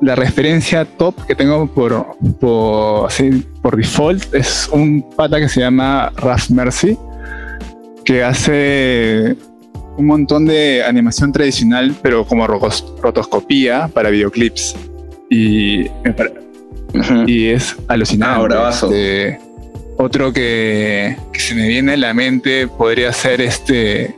[0.00, 5.60] la referencia top que tengo por, por, así, por default es un pata que se
[5.60, 6.96] llama Raf Mercy,
[8.04, 9.36] que hace
[9.96, 14.76] un montón de animación tradicional, pero como rotoscopía para videoclips.
[15.30, 15.86] Y,
[17.26, 18.54] y es alucinante.
[18.56, 19.38] Ah, este,
[19.96, 24.14] otro que, que, se me viene a la mente podría ser este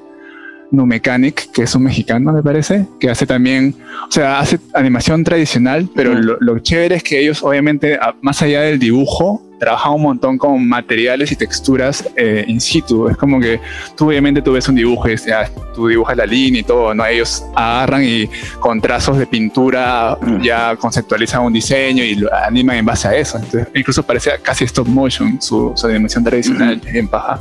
[0.70, 3.74] No Mechanic, que es un mexicano, me parece, que hace también,
[4.08, 8.62] o sea, hace animación tradicional, pero lo, lo, chévere es que ellos, obviamente, más allá
[8.62, 13.08] del dibujo, trabaja un montón con materiales y texturas eh, in situ.
[13.08, 13.60] Es como que
[13.96, 17.04] tú obviamente tú ves un dibujo y ya, tú dibujas la línea y todo, ¿no?
[17.06, 18.28] Ellos agarran y
[18.60, 20.42] con trazos de pintura mm.
[20.42, 23.38] ya conceptualizan un diseño y lo animan en base a eso.
[23.38, 27.40] Entonces, incluso parece casi stop motion su, su animación tradicional en paja.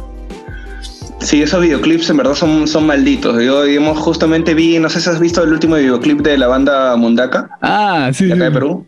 [1.19, 3.41] Sí, esos videoclips en verdad son, son malditos.
[3.41, 6.95] Yo, digamos, justamente vi, no sé si has visto el último videoclip de la banda
[6.97, 7.49] Mundaka.
[7.61, 8.25] Ah, sí.
[8.25, 8.85] De acá de Perú.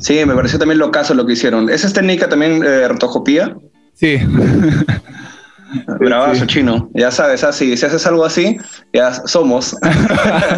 [0.00, 1.70] Sí, me pareció también lo caso lo que hicieron.
[1.70, 3.54] ¿Esa es técnica también de eh,
[3.94, 4.18] Sí.
[5.98, 6.90] Bravazo, chino.
[6.94, 8.58] Ya sabes, así, si haces algo así,
[8.92, 9.76] ya somos.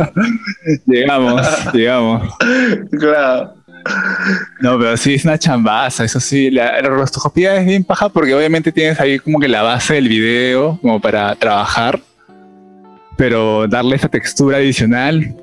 [0.87, 2.35] llegamos, llegamos.
[2.99, 3.55] Claro.
[4.61, 6.51] No, pero sí es una chambaza, eso sí.
[6.51, 10.09] La, la rostoscopía es bien paja porque obviamente tienes ahí como que la base del
[10.09, 12.01] video como para trabajar,
[13.17, 15.37] pero darle esa textura adicional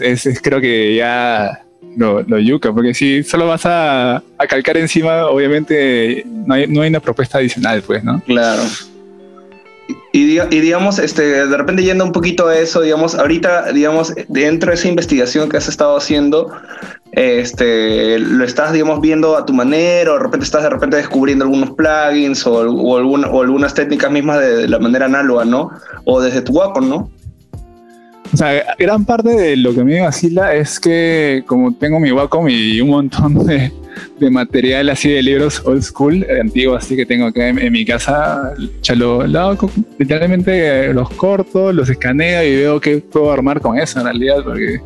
[0.00, 1.64] es creo que ya
[1.96, 7.00] lo, yuca, porque si solo vas a, calcar encima, obviamente no hay, no hay una
[7.00, 8.20] propuesta adicional, pues, ¿no?
[8.26, 8.62] Claro.
[10.14, 14.74] Y, digamos, este, de repente yendo un poquito a eso, digamos, ahorita, digamos, dentro de
[14.74, 16.52] esa investigación que has estado haciendo,
[17.12, 21.44] este, lo estás, digamos, viendo a tu manera, o de repente estás de repente descubriendo
[21.44, 25.70] algunos plugins o, o, o algunas técnicas mismas de, la manera análoga, ¿no?
[26.04, 27.10] O desde tu Wacom, ¿no?
[28.32, 32.48] O sea, gran parte de lo que me vacila es que como tengo mi Wacom
[32.48, 33.70] y un montón de,
[34.30, 38.54] material así de libros old school, eh, antiguos, así que tengo acá en, mi casa,
[38.80, 39.24] ya lo,
[39.98, 44.42] literalmente eh, los corto, los escaneo y veo qué puedo armar con eso en realidad,
[44.44, 44.80] porque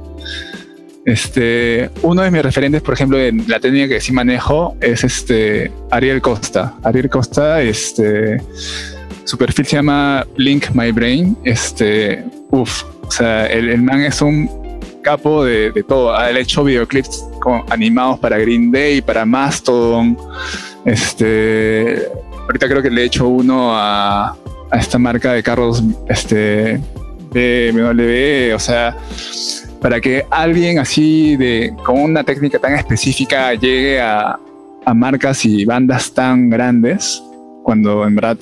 [1.07, 5.71] este, uno de mis referentes, por ejemplo, en la técnica que sí manejo es este
[5.93, 6.75] Ariel Costa.
[6.83, 8.43] Ariel Costa, este,
[9.23, 11.37] su perfil se llama Link My Brain.
[11.45, 14.51] Este, uff, o sea, el, man es un
[15.03, 16.15] capo de, todo.
[16.15, 17.25] Ha hecho videoclips
[17.71, 20.17] animados para Green Day, para Mastodon.
[20.85, 22.09] Este,
[22.43, 24.37] ahorita creo que le he hecho uno a,
[24.73, 26.81] esta marca de carros este,
[27.31, 28.97] BMW, o sea,
[29.81, 34.39] para que alguien así de con una técnica tan específica llegue a,
[34.85, 37.23] a marcas y bandas tan grandes,
[37.63, 38.39] cuando en verdad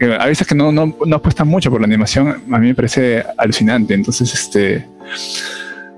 [0.00, 3.24] a veces que no, no, no apuestan mucho por la animación, a mí me parece
[3.36, 3.94] alucinante.
[3.94, 4.86] Entonces, este.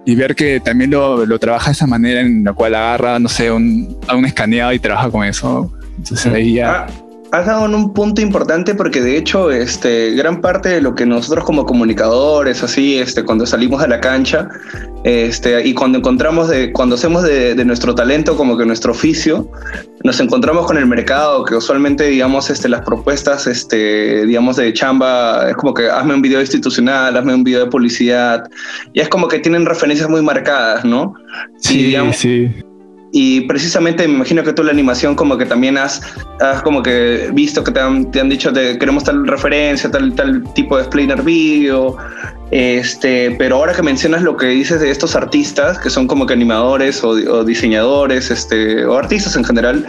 [0.05, 3.29] Y ver que también lo, lo trabaja de esa manera en la cual agarra, no
[3.29, 5.73] sé, un, a un escaneado y trabaja con eso.
[5.99, 6.87] Entonces ahí ya.
[6.87, 6.87] Ah,
[7.31, 11.05] has dado en un punto importante porque de hecho este, gran parte de lo que
[11.05, 14.49] nosotros como comunicadores, así, este, cuando salimos a la cancha
[15.05, 19.51] este, y cuando encontramos, de, cuando hacemos de, de, nuestro talento como que nuestro oficio,
[20.05, 25.51] nos encontramos con el mercado que usualmente, digamos, este, las propuestas, este, digamos, de chamba,
[25.51, 28.45] es como que hazme un video institucional, hazme un video de publicidad,
[28.93, 31.15] y es como que tienen referencias muy marcadas, ¿no?
[31.61, 32.51] Sí, digamos, sí.
[33.13, 36.03] Y precisamente me imagino que tú la animación como que también has,
[36.63, 40.45] como que visto que te han, te han dicho de queremos tal referencia, tal, tal
[40.53, 41.97] tipo de explainer video,
[42.51, 46.33] este, pero ahora que mencionas lo que dices de estos artistas, que son como que
[46.33, 49.87] animadores o, diseñadores, este, o artistas en general,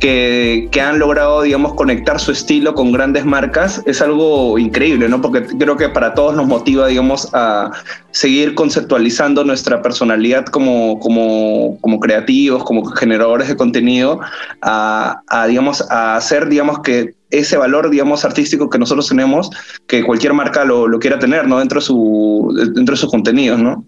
[0.00, 5.20] que, que, han logrado, digamos, conectar su estilo con grandes marcas, es algo increíble, ¿no?
[5.20, 7.70] Porque creo que para todos nos motiva, digamos, a
[8.10, 14.20] seguir conceptualizando nuestra personalidad como, como, como creativos, como generadores de contenido,
[14.62, 19.50] a, a, digamos, a hacer, digamos, que ese valor, digamos, artístico que nosotros tenemos,
[19.86, 21.58] que cualquier marca lo, lo quiera tener, ¿no?
[21.58, 23.84] Dentro de, su, dentro de sus contenidos, ¿no?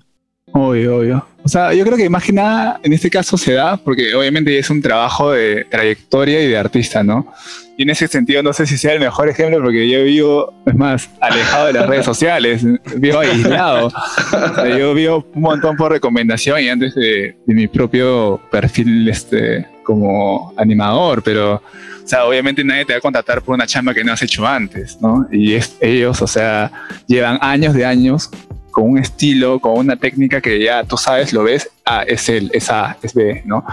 [0.53, 1.27] Obvio, obvio.
[1.45, 4.57] O sea, yo creo que más que nada en este caso se da porque obviamente
[4.59, 7.33] es un trabajo de trayectoria y de artista, ¿no?
[7.77, 10.75] Y en ese sentido no sé si sea el mejor ejemplo porque yo vivo, es
[10.75, 12.63] más, alejado de las redes sociales,
[12.97, 13.87] vivo aislado.
[13.87, 19.09] O sea, yo vivo un montón por recomendación y antes de, de mi propio perfil
[19.09, 23.93] este, como animador, pero, o sea, obviamente nadie te va a contratar por una chamba
[23.93, 25.27] que no has hecho antes, ¿no?
[25.31, 26.73] Y es, ellos, o sea,
[27.07, 28.31] llevan años de años
[28.71, 32.51] con un estilo, con una técnica que ya tú sabes, lo ves, ah, es él,
[32.55, 33.65] es A, es B, ¿no?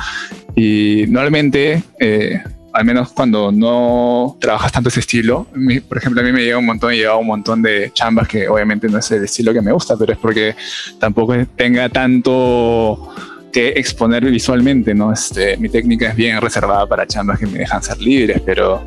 [0.56, 2.42] Y normalmente, eh,
[2.74, 5.48] al menos cuando no trabajas tanto ese estilo,
[5.88, 8.88] por ejemplo, a mí me llega un montón, lleva un montón de chambas que obviamente
[8.90, 10.56] no es el estilo que me gusta, pero es porque
[11.00, 13.10] tampoco tenga tanto
[13.52, 15.12] que exponer visualmente, ¿no?
[15.12, 18.84] Este, mi técnica es bien reservada para chambas que me dejan ser libres, pero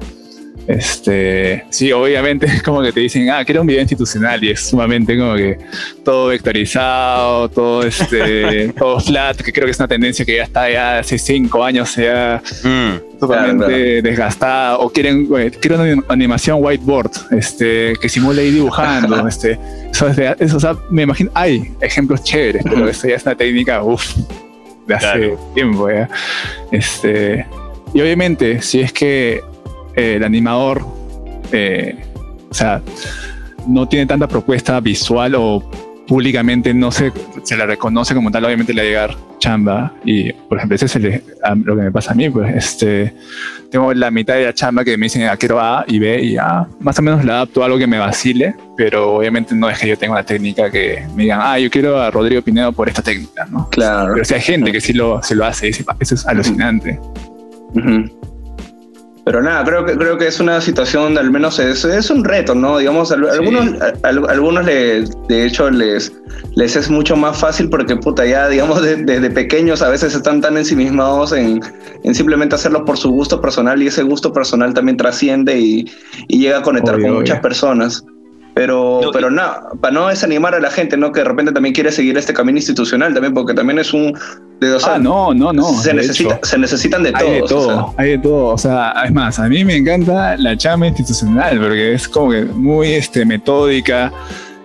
[0.66, 4.61] este, sí, obviamente es como que te dicen, ah, quiero un video institucional y es
[4.68, 5.59] sumamente como que
[6.05, 10.70] todo vectorizado, todo este, todo flat, que creo que es una tendencia que ya está
[10.70, 15.27] ya hace cinco años, sea mm, totalmente claro, desgastada, o quieren,
[15.61, 19.59] quiero una animación whiteboard, este, que simule ir dibujando, este,
[19.90, 23.83] eso, eso, o sea, me imagino, hay ejemplos chéveres, pero eso ya es una técnica,
[23.83, 24.14] uff,
[24.87, 25.53] de hace claro.
[25.55, 26.09] tiempo ya.
[26.71, 27.47] Este,
[27.95, 29.42] y obviamente, si es que
[29.97, 30.85] eh, el animador,
[31.53, 32.05] eh,
[32.51, 32.83] o sea,
[33.66, 35.62] no tiene tanta propuesta visual o
[36.07, 37.12] públicamente no se,
[37.43, 39.93] se la reconoce como tal, obviamente le va a llegar chamba.
[40.05, 41.23] Y, por ejemplo, ese es el,
[41.65, 43.15] lo que me pasa a mí, pues, este,
[43.71, 46.37] tengo la mitad de la chamba que me dicen, ah, quiero A y B, y
[46.37, 49.79] A, más o menos le adapto a algo que me vacile, pero obviamente no es
[49.79, 52.88] que yo tenga una técnica que me digan, ah, yo quiero a Rodrigo Pinedo por
[52.88, 53.69] esta técnica, ¿no?
[53.71, 54.12] Claro.
[54.15, 56.99] Pero si hay gente que sí lo, se lo hace, eso es alucinante.
[57.75, 58.12] Uh -huh.
[59.24, 62.56] Pero nada, creo que, creo que es una situación, al menos es, es un reto,
[62.56, 62.78] ¿no?
[62.78, 63.22] Digamos, a, sí.
[63.30, 63.80] algunos,
[64.28, 65.06] algunos de
[65.46, 66.12] hecho les,
[66.56, 70.14] les es mucho más fácil porque, puta, ya, digamos, desde de, de pequeños a veces
[70.14, 71.61] están tan ensimismados en,
[72.02, 75.90] en, simplemente hacerlo por su gusto personal y ese gusto personal también trasciende y,
[76.26, 78.04] y llega a conectar obvio, con muchas personas.
[78.55, 79.43] Pero no, pero no,
[79.81, 81.11] para no desanimar a la gente, ¿no?
[81.11, 84.12] Que de repente también quiere seguir este camino institucional también, porque también es un...
[84.61, 85.73] De, ah, no, no, no.
[85.81, 87.87] Se, necesita, se necesitan de hay todos, de todo.
[87.87, 88.05] O sea.
[88.05, 88.49] Hay de todo.
[88.49, 92.43] O sea, es más, a mí me encanta la chamba institucional, porque es como que
[92.43, 94.12] muy este, metódica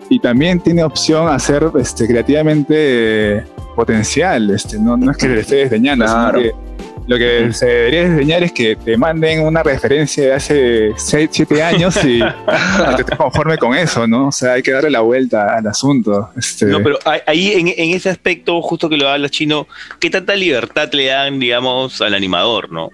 [0.10, 3.44] y también tiene opción a ser este, creativamente
[3.76, 4.50] potencial.
[4.52, 6.40] Este, no, no es que le esté desdeñando, claro.
[6.40, 6.67] sino que
[7.08, 11.64] lo que se debería enseñar es que te manden una referencia de hace 6, 7
[11.64, 12.20] años y
[12.96, 14.28] te estés conforme con eso, ¿no?
[14.28, 16.30] O sea, hay que darle la vuelta al asunto.
[16.38, 16.66] Este...
[16.66, 19.68] No, pero ahí en, en, ese aspecto, justo que lo habla chino,
[20.00, 22.90] ¿qué tanta libertad le dan, digamos, al animador, ¿no?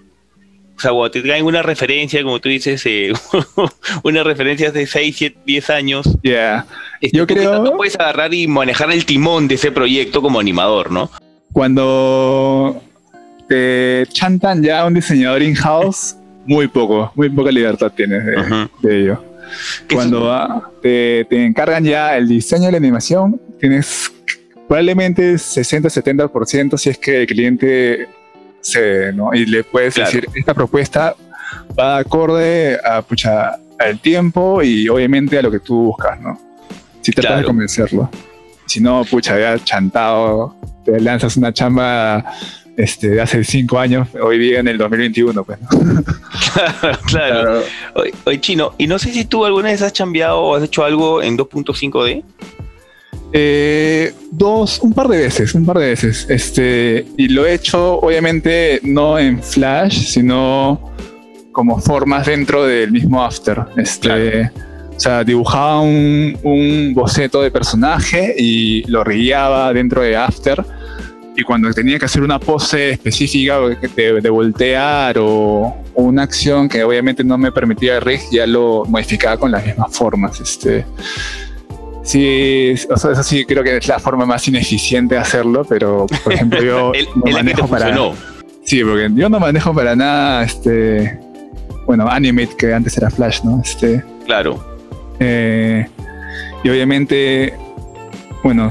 [0.76, 3.14] O sea, cuando te traen una referencia, como tú dices, eh,
[4.04, 6.06] una referencia de 6, 7, 10 años.
[6.24, 6.32] Ya.
[6.32, 6.66] Yeah.
[7.02, 7.64] Este, Yo creo.
[7.64, 11.10] No puedes agarrar y manejar el timón de ese proyecto como animador, ¿no?
[11.52, 12.82] Cuando
[13.48, 18.70] te chantan ya un diseñador in-house, muy poco, muy poca libertad tienes de, uh -huh.
[18.82, 19.24] de ello.
[19.92, 24.12] Cuando te, te, encargan ya el diseño de la animación, tienes
[24.68, 28.08] probablemente 60-70% si es que el cliente
[28.62, 29.34] cede, ¿no?
[29.34, 31.16] Y le puedes decir, esta propuesta
[31.78, 36.40] va acorde a, pucha, al tiempo y obviamente a lo que tú buscas, ¿no?
[37.02, 38.10] Si tratas de convencerlo.
[38.66, 42.26] Si no, pucha, ya chantado, te lanzas una chamba
[42.78, 45.60] este, de hace cinco años, hoy día en el 2021, pues.
[46.54, 47.62] claro, claro.
[48.26, 51.22] Oye, Chino, y no sé si tú alguna vez has chambeado o has hecho algo
[51.22, 52.24] en 2.5D.
[53.36, 56.28] Eh, dos, un par de veces, un par de veces.
[56.30, 60.94] Este, y lo he hecho, obviamente, no en Flash, sino
[61.52, 63.66] como formas dentro del mismo After.
[63.78, 64.52] Este,
[64.96, 70.64] O sea, dibujaba un, un, boceto de personaje y lo guiaba dentro de After.
[71.36, 76.84] Y cuando tenía que hacer una pose específica de, de voltear o, una acción que
[76.84, 80.40] obviamente no me permitía el rig, ya lo modificaba con las mismas formas.
[80.40, 80.86] Este,
[82.04, 86.06] Sí, o sea, eso sí creo que es la forma más ineficiente de hacerlo, pero
[86.24, 87.96] por ejemplo yo no manejo para
[88.66, 91.18] Sí, porque yo no manejo para nada este
[91.86, 93.62] bueno, Animate que antes era Flash, ¿no?
[93.64, 94.62] Este Claro.
[95.20, 95.88] Eh,
[96.64, 97.54] y obviamente
[98.44, 98.70] bueno,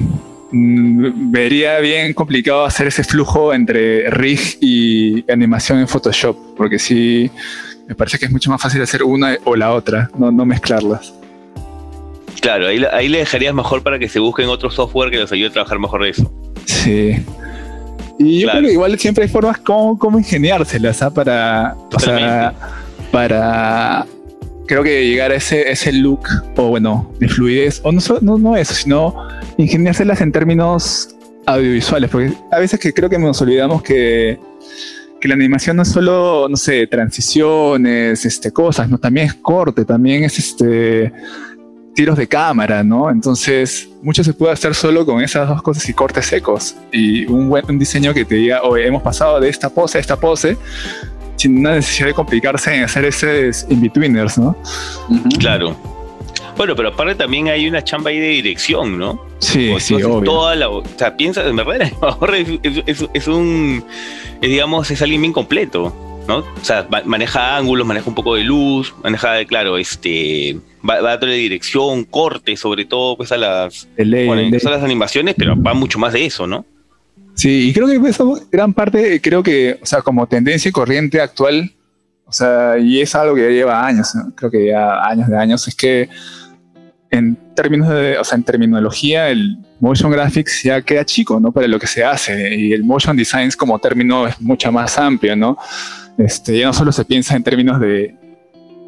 [0.53, 7.31] vería bien complicado hacer ese flujo entre rig y animación en Photoshop, porque sí
[7.89, 11.15] me parece que es mucho más fácil hacer una o la otra, no, no mezclarlas.
[12.41, 15.49] Claro, ahí, ahí le dejarías mejor para que se busquen otro software que les ayude
[15.49, 16.33] a trabajar mejor de eso.
[16.67, 17.25] Sí.
[18.19, 21.13] Y yo creo que igual siempre hay formas como, como ingeniárselas, ¿ah?
[21.13, 22.53] Para, o sea,
[23.11, 24.07] para,
[24.67, 28.57] creo que llegar a ese, ese look, o bueno, de fluidez, o no, no, no
[28.57, 29.15] eso, sino
[29.57, 31.15] ingeniárselas en términos
[31.47, 34.39] audiovisuales, porque a veces que creo que nos olvidamos que,
[35.21, 39.85] que la animación no es solo, no sé, transiciones, este, cosas, no, también es corte,
[39.85, 41.13] también es este
[41.95, 43.11] tiros de cámara, ¿no?
[43.11, 46.75] Entonces, mucho se puede hacer solo con esas dos cosas y cortes secos.
[46.91, 50.17] Y un buen diseño que te diga, oye, hemos pasado de esta pose a esta
[50.17, 50.57] pose,
[51.37, 54.57] sin una necesidad de complicarse en hacer ese in-betweeners, ¿no?
[55.39, 55.77] Claro.
[56.57, 59.25] Bueno, pero aparte también hay una chamba ahí de dirección, ¿no?
[59.39, 60.23] Sí, sí, obvio.
[60.23, 61.81] Toda la, o sea, piensa, en verdad,
[62.87, 63.85] es, es, un,
[64.41, 65.95] digamos, es alguien bien completo,
[66.29, 66.39] ¿no?
[66.39, 71.37] O sea, maneja ángulos, maneja un poco de luz, maneja, claro, este, va, a tener
[71.37, 76.47] dirección, corte, sobre todo pues a las, las animaciones, pero va mucho más de eso,
[76.47, 76.65] ¿no?
[77.35, 81.21] Sí, y creo que eso, gran parte, creo que, o sea, como tendencia y corriente
[81.21, 81.73] actual,
[82.27, 85.67] o sea, y es algo que ya lleva años, creo que ya años de años,
[85.67, 86.09] es que
[87.13, 91.53] en términos de, o sea, en terminología, el motion graphics ya queda chico, ¿no?
[91.53, 95.37] Para lo que se hace, y el motion design como término es mucho más amplio,
[95.37, 95.59] ¿no?
[96.17, 98.17] Este, ya no solo se piensa en términos de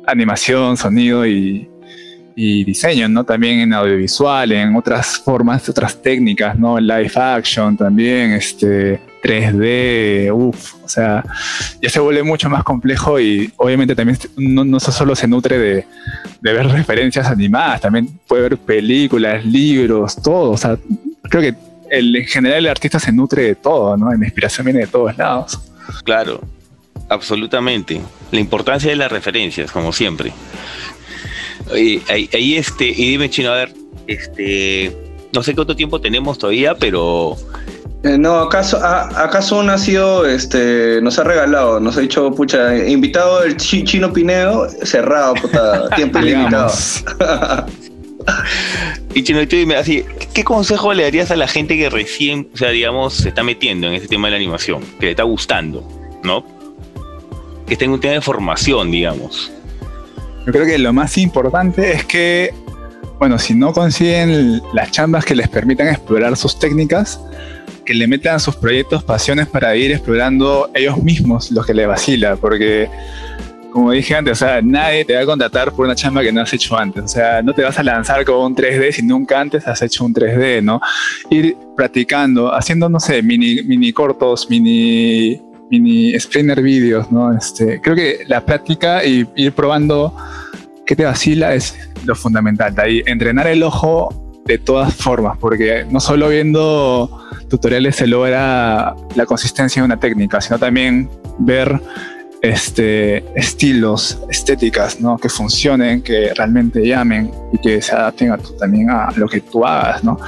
[0.07, 1.69] animación, sonido y,
[2.35, 3.25] y diseño, ¿no?
[3.25, 6.81] También en audiovisual, en otras formas, otras técnicas, ¿no?
[6.81, 11.25] Live action también, este, 3D, uff, o sea,
[11.81, 15.87] ya se vuelve mucho más complejo y obviamente también no, solo se nutre de,
[16.43, 20.77] ver referencias animadas, también puede ver películas, libros, todo, o sea,
[21.23, 21.55] creo que
[21.91, 24.11] en general el artista se nutre de todo, ¿no?
[24.11, 25.59] La inspiración viene de todos lados.
[26.05, 26.41] Claro,
[27.09, 28.01] absolutamente.
[28.31, 30.33] La importancia de las referencias, como siempre.
[31.73, 33.73] Ahí, este, y dime, Chino, a ver,
[34.07, 34.95] este,
[35.33, 37.37] no sé cuánto tiempo tenemos todavía, pero...
[38.05, 43.43] Eh, no, acaso, acaso ha sido, este, nos ha regalado, nos ha dicho, pucha, invitado
[43.43, 46.71] el Chino Pinedo, cerrado, puta, tiempo ilimitado.
[49.15, 52.57] y Chino, tú dime, así, ¿qué consejo le darías a la gente que recién, o
[52.59, 55.83] sea, digamos, se está metiendo en este tema de la animación, que le está gustando,
[56.23, 56.45] ¿no?
[57.67, 59.51] Que tenga un tema de formación, digamos.
[60.45, 62.53] Yo creo que lo más importante es que,
[63.19, 67.19] bueno, si no consiguen las chambas que les permitan explorar sus técnicas,
[67.85, 72.37] que le metan sus proyectos pasiones para ir explorando ellos mismos lo que les vacila,
[72.37, 72.89] porque
[73.73, 76.43] como dije antes, o sea, nadie te va a contratar por una chamba que no
[76.43, 77.03] has hecho antes.
[77.03, 80.05] O sea, no te vas a lanzar con un 3D si nunca antes has hecho
[80.05, 80.81] un 3D, ¿no?
[81.29, 87.37] Ir practicando, haciendo, no sé, mini, mini cortos, mini mini explainer vídeos, ¿no?
[87.37, 90.15] Este, creo que la práctica y ir probando
[90.87, 92.75] qué te vacila es lo fundamental.
[92.75, 97.11] De ahí, entrenar el ojo de todas formas, porque no solo viendo
[97.49, 101.81] tutoriales se logra la consistencia de una técnica, sino también ver
[102.43, 105.17] este, estilos, estéticas, ¿no?
[105.17, 110.05] Que funcionen, que realmente llamen y que se adapten también a lo que tú hagas,
[110.05, 110.19] ¿no?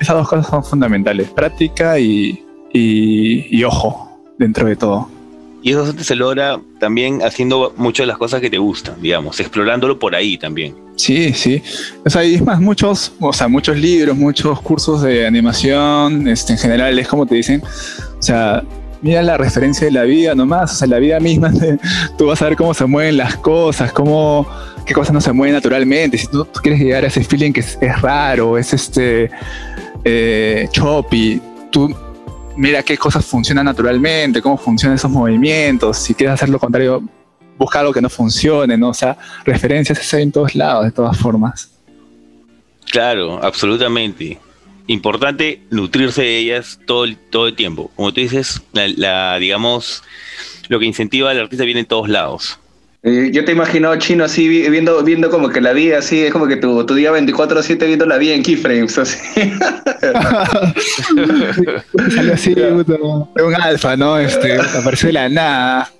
[0.00, 2.42] Esas dos cosas son fundamentales, práctica y,
[2.72, 5.17] y ojo dentro de todo.
[5.68, 9.98] Y eso se logra también haciendo muchas de las cosas que te gustan, digamos, explorándolo
[9.98, 10.74] por ahí también.
[10.96, 11.62] Sí, sí.
[12.06, 16.58] O sea, es más, muchos, o sea, muchos libros, muchos cursos de animación, este, en
[16.58, 18.64] general, es como te dicen, o sea,
[19.02, 21.52] mira la referencia de la vida nomás, o sea, la vida misma,
[22.16, 24.48] tú vas a ver cómo se mueven las cosas, cómo,
[24.86, 26.16] qué cosas no se mueven naturalmente.
[26.16, 29.30] Si tú, quieres llegar a ese feeling que es, raro, es este
[30.02, 31.94] eh, choppy, tú
[32.58, 35.96] mira qué cosas funcionan naturalmente, cómo funcionan esos movimientos.
[35.96, 37.02] Si quieres hacer lo contrario,
[37.56, 38.90] busca algo que no funcione, ¿no?
[38.90, 41.70] O sea, referencias hay en todos lados, de todas formas.
[42.90, 44.38] Claro, absolutamente
[44.88, 47.90] importante nutrirse de ellas todo todo el tiempo.
[47.94, 50.02] Como tú dices, la, digamos,
[50.68, 52.58] lo que incentiva al artista viene en todos lados.
[53.04, 56.32] Eh, yo te he imaginado chino así, viendo, viendo como que la vida así, es
[56.32, 59.18] como que tu, tu día 24-7 viendo la vida en keyframes, así.
[62.14, 64.18] Salió así, un alfa, ¿no?
[64.18, 65.90] Este, apareció de la nada.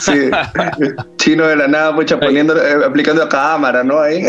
[0.00, 0.30] Sí,
[1.16, 4.00] chino de la nada, pues poniendo, eh, aplicando a cámara, ¿no?
[4.00, 4.26] Ahí.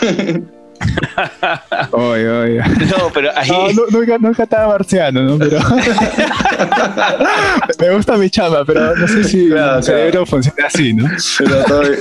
[1.92, 2.58] Oye, oye.
[2.86, 3.48] No, pero ahí.
[3.48, 5.38] No, nunca, nunca estaba marciano, ¿no?
[5.38, 5.58] Pero.
[7.80, 11.08] me gusta mi chama, pero no sé si el cerebro funciona así, ¿no?
[11.38, 11.98] Pero todo bien,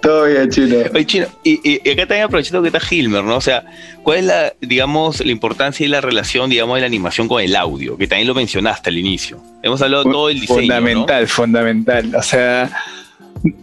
[0.00, 0.76] todo bien chino.
[0.92, 3.36] Oye, chino, y, y, acá también aprovechando que está Hilmer, ¿no?
[3.36, 3.64] O sea,
[4.02, 7.56] ¿cuál es la, digamos, la importancia y la relación, digamos, de la animación con el
[7.56, 7.96] audio?
[7.96, 9.42] Que también lo mencionaste al inicio.
[9.62, 10.60] Hemos hablado todo el diseño.
[10.60, 12.14] Fundamental, fundamental.
[12.14, 12.70] O sea,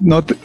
[0.01, 0.35] no te,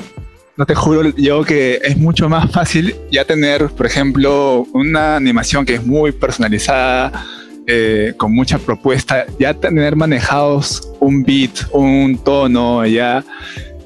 [0.57, 5.65] no te juro yo que es mucho más fácil ya tener, por ejemplo, una animación
[5.65, 7.27] que es muy personalizada,
[7.67, 13.25] eh, con mucha propuesta, ya tener manejados un beat, un tono, ya,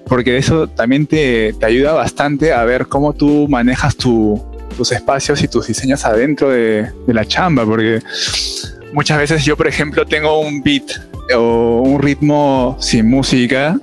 [0.06, 5.68] porque eso también te, ayuda bastante a ver cómo tú manejas tus espacios y tus
[5.68, 8.00] diseños adentro de, de la chamba, porque
[8.92, 10.90] muchas veces yo, por ejemplo, tengo un beat
[11.34, 13.78] o un ritmo sin música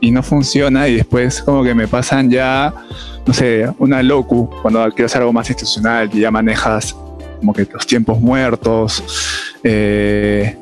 [0.00, 2.72] y no funciona y después como que me pasan ya,
[3.26, 6.94] no sé, una locu cuando quiero hacer algo más institucional y ya manejas
[7.38, 9.02] como que los tiempos muertos,
[9.62, 10.56] eh,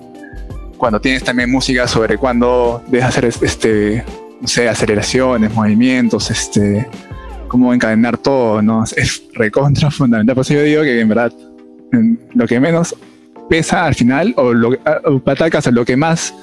[0.77, 4.05] cuando tienes también música sobre cuándo dejas hacer este,
[4.41, 6.87] no sé, aceleraciones, movimientos, este,
[7.49, 8.85] cómo encadenar todo, ¿no?
[8.85, 10.35] Es recontra fundamental.
[10.35, 11.33] Por eso yo digo que en verdad
[12.35, 12.95] lo que menos
[13.49, 16.35] pesa al final, o lo o patacas, lo que más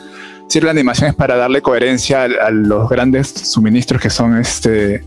[0.48, 5.04] sirve la animación es para darle coherencia a, los grandes suministros que son este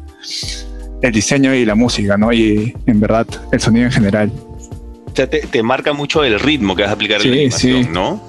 [1.03, 2.33] el diseño y la música, ¿no?
[2.33, 4.33] Y en verdad el sonido en general.
[5.07, 7.91] O sea, te, marca mucho el ritmo que vas a aplicar en la animación, sí.
[7.93, 8.23] ¿no?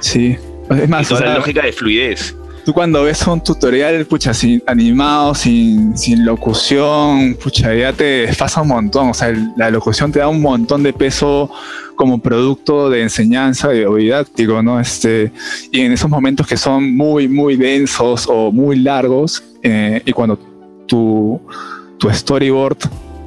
[0.00, 0.36] Sí.
[0.70, 2.36] Es más, y toda la lógica de fluidez.
[2.64, 8.62] Tú cuando ves un tutorial, pucha, sin, animado, sin, sin locución, pucha, ya te desfasa
[8.62, 9.10] un montón.
[9.10, 11.50] O sea, la locución te da un montón de peso
[11.94, 14.80] como producto de enseñanza o didáctico, ¿no?
[14.80, 15.32] Este,
[15.70, 20.38] y en esos momentos que son muy, muy densos o muy largos, eh, y cuando
[20.86, 21.40] tu,
[21.98, 22.78] tu storyboard,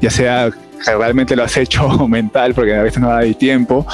[0.01, 3.85] ya sea que realmente lo has hecho mental, porque a veces no da tiempo,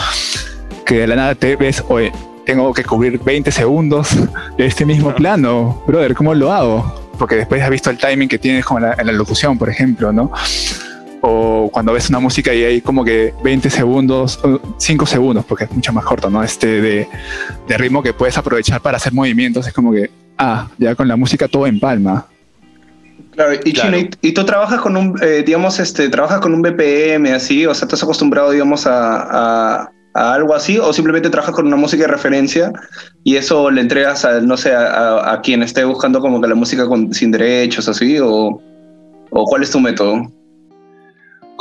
[0.86, 2.12] que de la nada te ves, oye,
[2.46, 4.10] tengo que cubrir 20 segundos
[4.58, 5.82] de este mismo plano.
[5.88, 7.10] Brother, ¿cómo lo hago?
[7.18, 10.32] Porque después has visto el timing que tienes como en la locución, por ejemplo, ¿no?
[11.22, 14.40] O cuando ves una música y hay como que 20 segundos,
[14.78, 16.44] 5 segundos, porque es mucho más corto, ¿no?
[16.44, 17.08] Este de,
[17.68, 21.16] de ritmo que puedes aprovechar para hacer movimientos, es como que, ah, ya con la
[21.16, 22.26] música todo en palma.
[23.36, 27.34] Claro, y, Chino, ¿y, tú trabajas con un, eh, digamos, este, trabajas con un BPM
[27.34, 27.66] así?
[27.66, 32.04] O sea, ¿estás acostumbrado, digamos, a, a algo así o simplemente trabajas con una música
[32.04, 32.72] de referencia
[33.24, 36.86] y eso le entregas a, no sé, a, quien esté buscando como que la música
[37.12, 38.62] sin derechos así o,
[39.30, 40.32] o, cuál es tu método?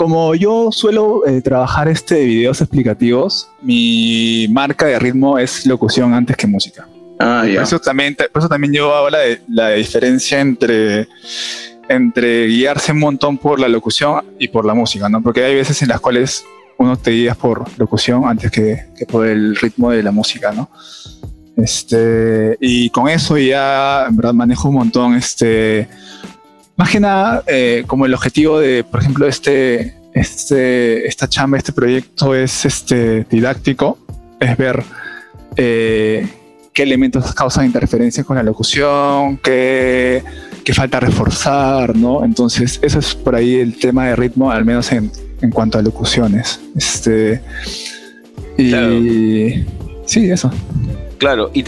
[0.01, 6.38] Como yo suelo eh, trabajar este videos explicativos, mi marca de ritmo es locución antes
[6.38, 6.88] que música.
[7.18, 7.57] Ah, ya.
[7.57, 11.07] Por eso también, por eso también yo hago la, la diferencia entre
[11.86, 15.22] entre guiarse un montón por la locución y por la música, ¿no?
[15.22, 16.46] Porque hay veces en las cuales
[16.78, 20.70] uno te guías por locución antes que, por el ritmo de la música, ¿no?
[21.59, 25.88] Este, y con eso ya en verdad manejo un montón, este,
[26.81, 31.74] más que nada eh, como el objetivo de, por ejemplo, este, este, esta chamba, este
[31.74, 33.99] proyecto es este, didáctico,
[34.41, 34.83] es ver
[35.57, 36.26] eh,
[36.72, 40.24] qué elementos causan interferencia con la locución, qué,
[40.64, 42.24] qué falta reforzar, ¿no?
[42.24, 45.12] Entonces, eso es por ahí el tema de ritmo, al menos en,
[45.43, 46.62] en cuanto a locuciones.
[46.74, 47.43] Este,
[48.57, 49.66] y
[50.07, 50.51] sí, eso.
[51.18, 51.62] Claro, y,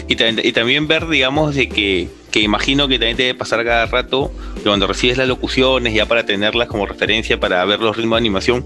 [0.53, 4.31] también ver, digamos, de que, que, imagino que también te debe pasar cada rato,
[4.63, 8.65] cuando recibes las locuciones, ya para tenerlas como referencia, para ver los ritmos de animación,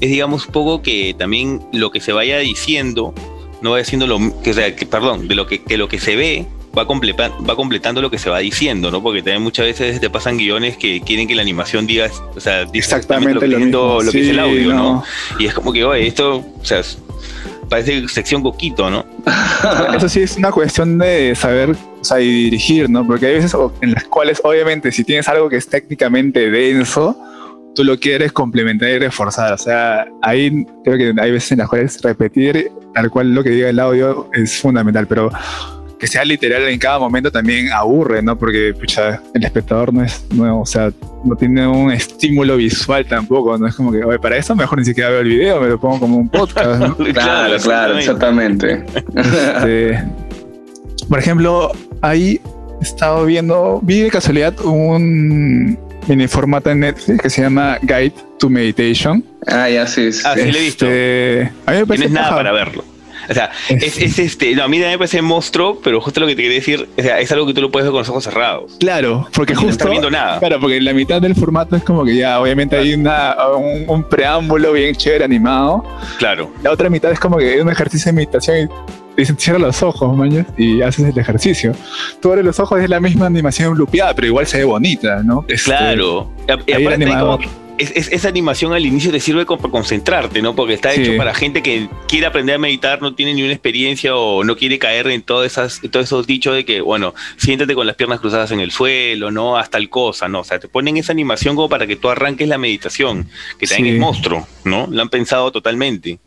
[0.00, 3.14] es, digamos, un poco que también lo que se vaya diciendo,
[3.62, 4.52] no vaya siendo lo que,
[4.88, 8.28] perdón, de lo que, que lo que se ve va, va completando lo que se
[8.28, 9.02] va diciendo, ¿no?
[9.02, 12.66] Porque también muchas veces te pasan guiones que quieren que la animación diga, o sea,
[12.74, 13.66] exactamente lo que,
[14.04, 15.04] lo, que es el audio, ¿no?
[15.38, 16.82] Y es como que, oye, esto, o sea,
[17.68, 19.04] parece sección coquito, ¿no?
[19.96, 23.06] Eso sí es una cuestión de saber o sea, dirigir, ¿no?
[23.06, 27.16] Porque hay veces en las cuales, obviamente, si tienes algo que es técnicamente denso,
[27.74, 29.52] tú lo quieres complementar y reforzar.
[29.52, 33.50] O sea, ahí creo que hay veces en las cuales repetir tal cual lo que
[33.50, 35.30] diga el audio es fundamental, pero
[35.98, 38.38] que sea literal en cada momento también aburre, ¿no?
[38.38, 40.92] Porque pucha, el espectador no es nuevo, o sea,
[41.24, 44.84] no tiene un estímulo visual tampoco, no es como que, oye, para eso mejor ni
[44.84, 46.96] siquiera veo el video, me lo pongo como un podcast, ¿no?
[47.14, 48.84] claro, claro, exactamente.
[49.14, 50.04] Este,
[51.08, 51.72] por ejemplo,
[52.02, 52.40] ahí
[52.80, 55.78] he estado viendo, vi de casualidad un
[56.08, 59.24] mini formato en Netflix que se llama Guide to Meditation.
[59.46, 60.10] Ah, ya sí.
[60.24, 60.86] Ah, sí, lo he visto.
[60.86, 62.84] Este, a mí me parece Tienes nada para verlo.
[63.28, 66.36] O sea, es, este, no, a mí también me parece monstruo, pero justo lo que
[66.36, 68.24] te quería decir, o sea, es algo que tú lo puedes ver con los ojos
[68.24, 68.76] cerrados.
[68.78, 69.66] Claro, porque justo.
[69.66, 70.38] No estás viendo nada.
[70.38, 73.36] Claro, porque la mitad del formato es como que ya, obviamente hay una,
[73.88, 75.84] un, preámbulo bien chévere animado.
[76.18, 76.50] Claro.
[76.62, 78.68] La otra mitad es como que es un ejercicio de meditación
[79.16, 81.72] y dicen cierra los ojos, mañas, y haces el ejercicio.
[82.20, 85.44] Tú abres los ojos, es la misma animación lupeada, pero igual se ve bonita, ¿no?
[85.48, 86.30] Este, claro.
[86.66, 87.38] Y, aparte, como,
[87.78, 90.54] es, esa animación al inicio te sirve para concentrarte, ¿no?
[90.54, 94.16] Porque está hecho para gente que quiere aprender a meditar, no tiene ni una experiencia
[94.16, 97.86] o no quiere caer en todas esas, todos esos dichos de que, bueno, siéntate con
[97.86, 99.56] las piernas cruzadas en el suelo, ¿no?
[99.56, 100.40] Hasta el cosa, ¿no?
[100.40, 103.94] O sea, te ponen esa animación como para que tú arranques la meditación, que también
[103.94, 104.86] es monstruo, ¿no?
[104.90, 106.18] Lo han pensado totalmente.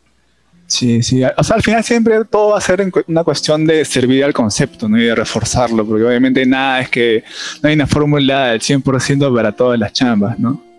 [0.66, 1.20] Sí, sí.
[1.36, 4.88] O sea, al final siempre todo va a ser una cuestión de servir al concepto,
[4.88, 4.98] ¿no?
[4.98, 7.24] Y de reforzarlo, porque obviamente nada es que
[7.60, 10.69] no hay una fórmula del 100% para todas las chambas, ¿no?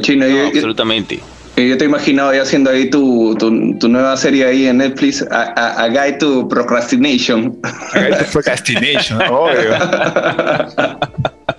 [0.00, 1.20] Chino, absolutamente.
[1.66, 5.82] Yo te he imaginado ya haciendo ahí tu, tu, nueva serie ahí en Netflix, a,
[5.82, 7.58] a, Guide to Procrastination.
[7.64, 9.74] A Guide to Procrastination, obvio.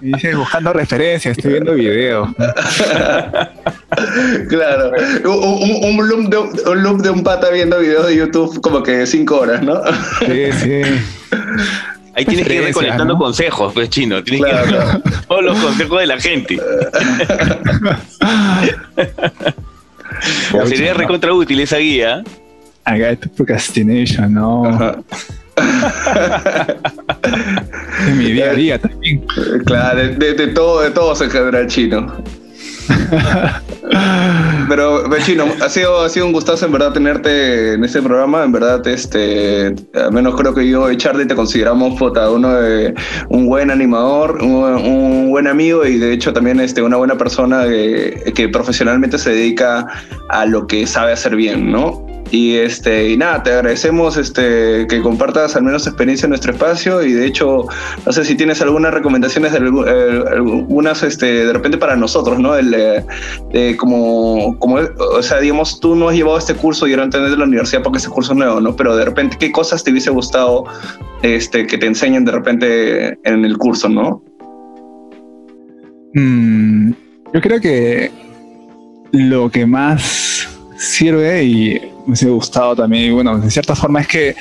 [0.02, 2.30] Y dice, buscando referencias, estoy viendo videos.
[4.48, 4.92] claro.
[5.26, 6.38] Un, un, loop de,
[6.70, 9.82] un loop de un pata viendo videos de YouTube como que cinco horas, ¿no?
[10.26, 10.82] sí, sí.
[12.20, 14.22] Ahí tienes que ir recolectando consejos, pues chino.
[14.22, 14.76] Tienes que ir
[15.26, 16.58] todos los consejos de la gente.
[20.66, 22.22] Sería recontra útil esa guía.
[22.84, 24.66] Haga tu procrastination, no.
[28.08, 29.26] en mi día a día también.
[29.66, 32.22] Claro, de, de todo, de todo se genera el chino.
[34.70, 38.44] Pero, Chino, ha sido, ha sido un gustazo en verdad tenerte en este programa.
[38.44, 42.50] En verdad, este, al menos creo que yo y Charlie te consideramos puta, uno
[43.30, 48.50] un buen animador, un, buen amigo y de hecho también este, una buena persona que
[48.52, 49.88] profesionalmente se dedica
[50.30, 52.09] a lo que sabe hacer bien, ¿no?
[52.32, 57.02] Y, este, y nada, te agradecemos este, que compartas al menos experiencia en nuestro espacio
[57.02, 57.66] y de hecho,
[58.06, 62.56] no sé si tienes algunas recomendaciones, de, eh, algunas este, de repente para nosotros, ¿no?
[62.56, 67.08] El, eh, como, como, o sea, digamos, tú no has llevado este curso y ahora
[67.08, 68.76] de la universidad porque ese curso es nuevo, ¿no?
[68.76, 70.66] Pero de repente, ¿qué cosas te hubiese gustado
[71.24, 74.24] este, que te enseñen de repente en el curso, ¿no?
[76.14, 76.92] Mm,
[77.34, 78.12] yo creo que
[79.12, 83.14] lo que más sirve y me ha gustado también.
[83.14, 84.36] Bueno, de cierta forma es que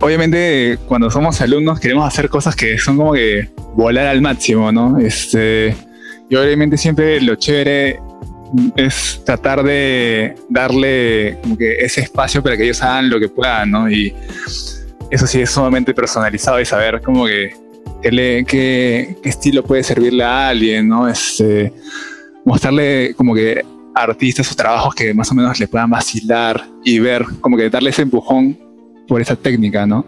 [0.00, 4.98] obviamente cuando somos alumnos queremos hacer cosas que son como que volar al máximo, ¿no?
[4.98, 5.74] Este,
[6.28, 8.00] y obviamente siempre lo chévere
[8.76, 13.70] es tratar de darle como que ese espacio para que ellos hagan lo que puedan,
[13.70, 13.90] ¿no?
[13.90, 14.14] Y
[15.10, 17.52] eso sí es sumamente personalizado y saber como que
[18.02, 18.44] qué,
[19.22, 21.08] qué estilo puede servirle a alguien, ¿no?
[21.08, 21.72] Este,
[22.44, 23.64] mostrarle como que
[24.02, 27.90] artistas o trabajos que más o menos le puedan vacilar y ver, como que darle
[27.90, 28.58] ese empujón
[29.06, 30.04] por esa técnica, ¿no?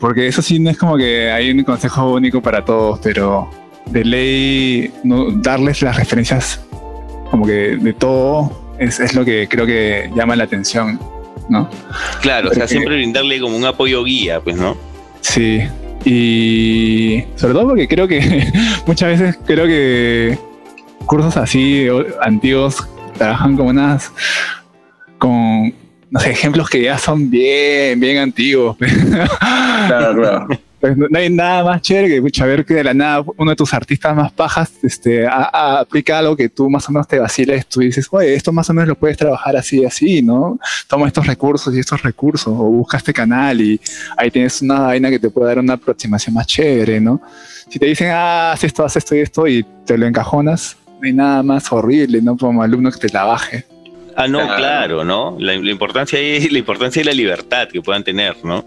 [0.00, 3.48] Porque eso sí no es como que hay un consejo único para todos, pero
[3.86, 6.60] de ley no, darles las referencias
[7.30, 10.98] como que de todo es, es lo que creo que llama la atención,
[11.48, 11.68] ¿no?
[12.20, 14.76] Claro, o sea, siempre brindarle como un apoyo guía, pues, ¿no?
[15.20, 15.62] Sí,
[16.04, 18.52] y sobre todo porque creo que
[18.86, 20.38] muchas veces creo que
[21.04, 21.86] cursos así
[22.20, 22.86] antiguos
[23.16, 24.12] trabajan con unas,
[25.18, 25.74] con,
[26.10, 28.76] no sé, ejemplos que ya son bien, bien antiguos.
[29.86, 30.48] Claro, claro.
[30.84, 33.72] Pues no, hay nada más chévere que ver que de la nada uno de tus
[33.72, 38.06] artistas más pajas este, aplica algo que tú más o menos te vaciles, tú dices,
[38.10, 40.58] oye, esto más o menos lo puedes trabajar así, así, ¿no?
[40.86, 43.80] Toma estos recursos y estos recursos, o busca este canal y
[44.16, 47.20] ahí tienes una vaina que te puede dar una aproximación más chévere, ¿no?
[47.70, 51.08] Si te dicen, ah, haz esto, haz esto y esto y te lo encajonas, no
[51.08, 52.36] hay nada más horrible, ¿no?
[52.36, 53.64] Como alumno que te la baje.
[54.16, 55.36] Ah, no, claro, ¿no?
[55.38, 58.64] La, importancia es la importancia y la libertad que puedan tener, ¿no?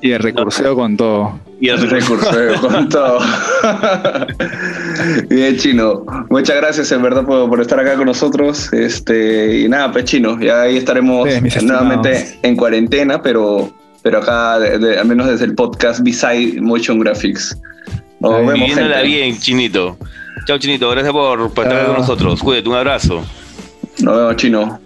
[0.00, 1.40] Y el recurseo con todo.
[1.60, 3.18] Y el recurseo con todo.
[5.28, 6.04] Bien, Chino.
[6.28, 8.72] Muchas gracias, en verdad, por, estar acá con nosotros.
[8.72, 11.28] Este, y nada, pues, Chino, ya ahí estaremos
[11.62, 13.72] nuevamente en cuarentena, pero,
[14.02, 17.58] pero acá, al menos desde el podcast Beside Motion Graphics.
[18.20, 18.70] Nos vemos.
[19.02, 19.96] bien, Chinito.
[20.46, 20.90] Chao, Chinito.
[20.90, 22.42] Gracias por, por estar con nosotros.
[22.42, 23.24] Cuídate, un abrazo.
[24.00, 24.80] Nos vemos, Chino.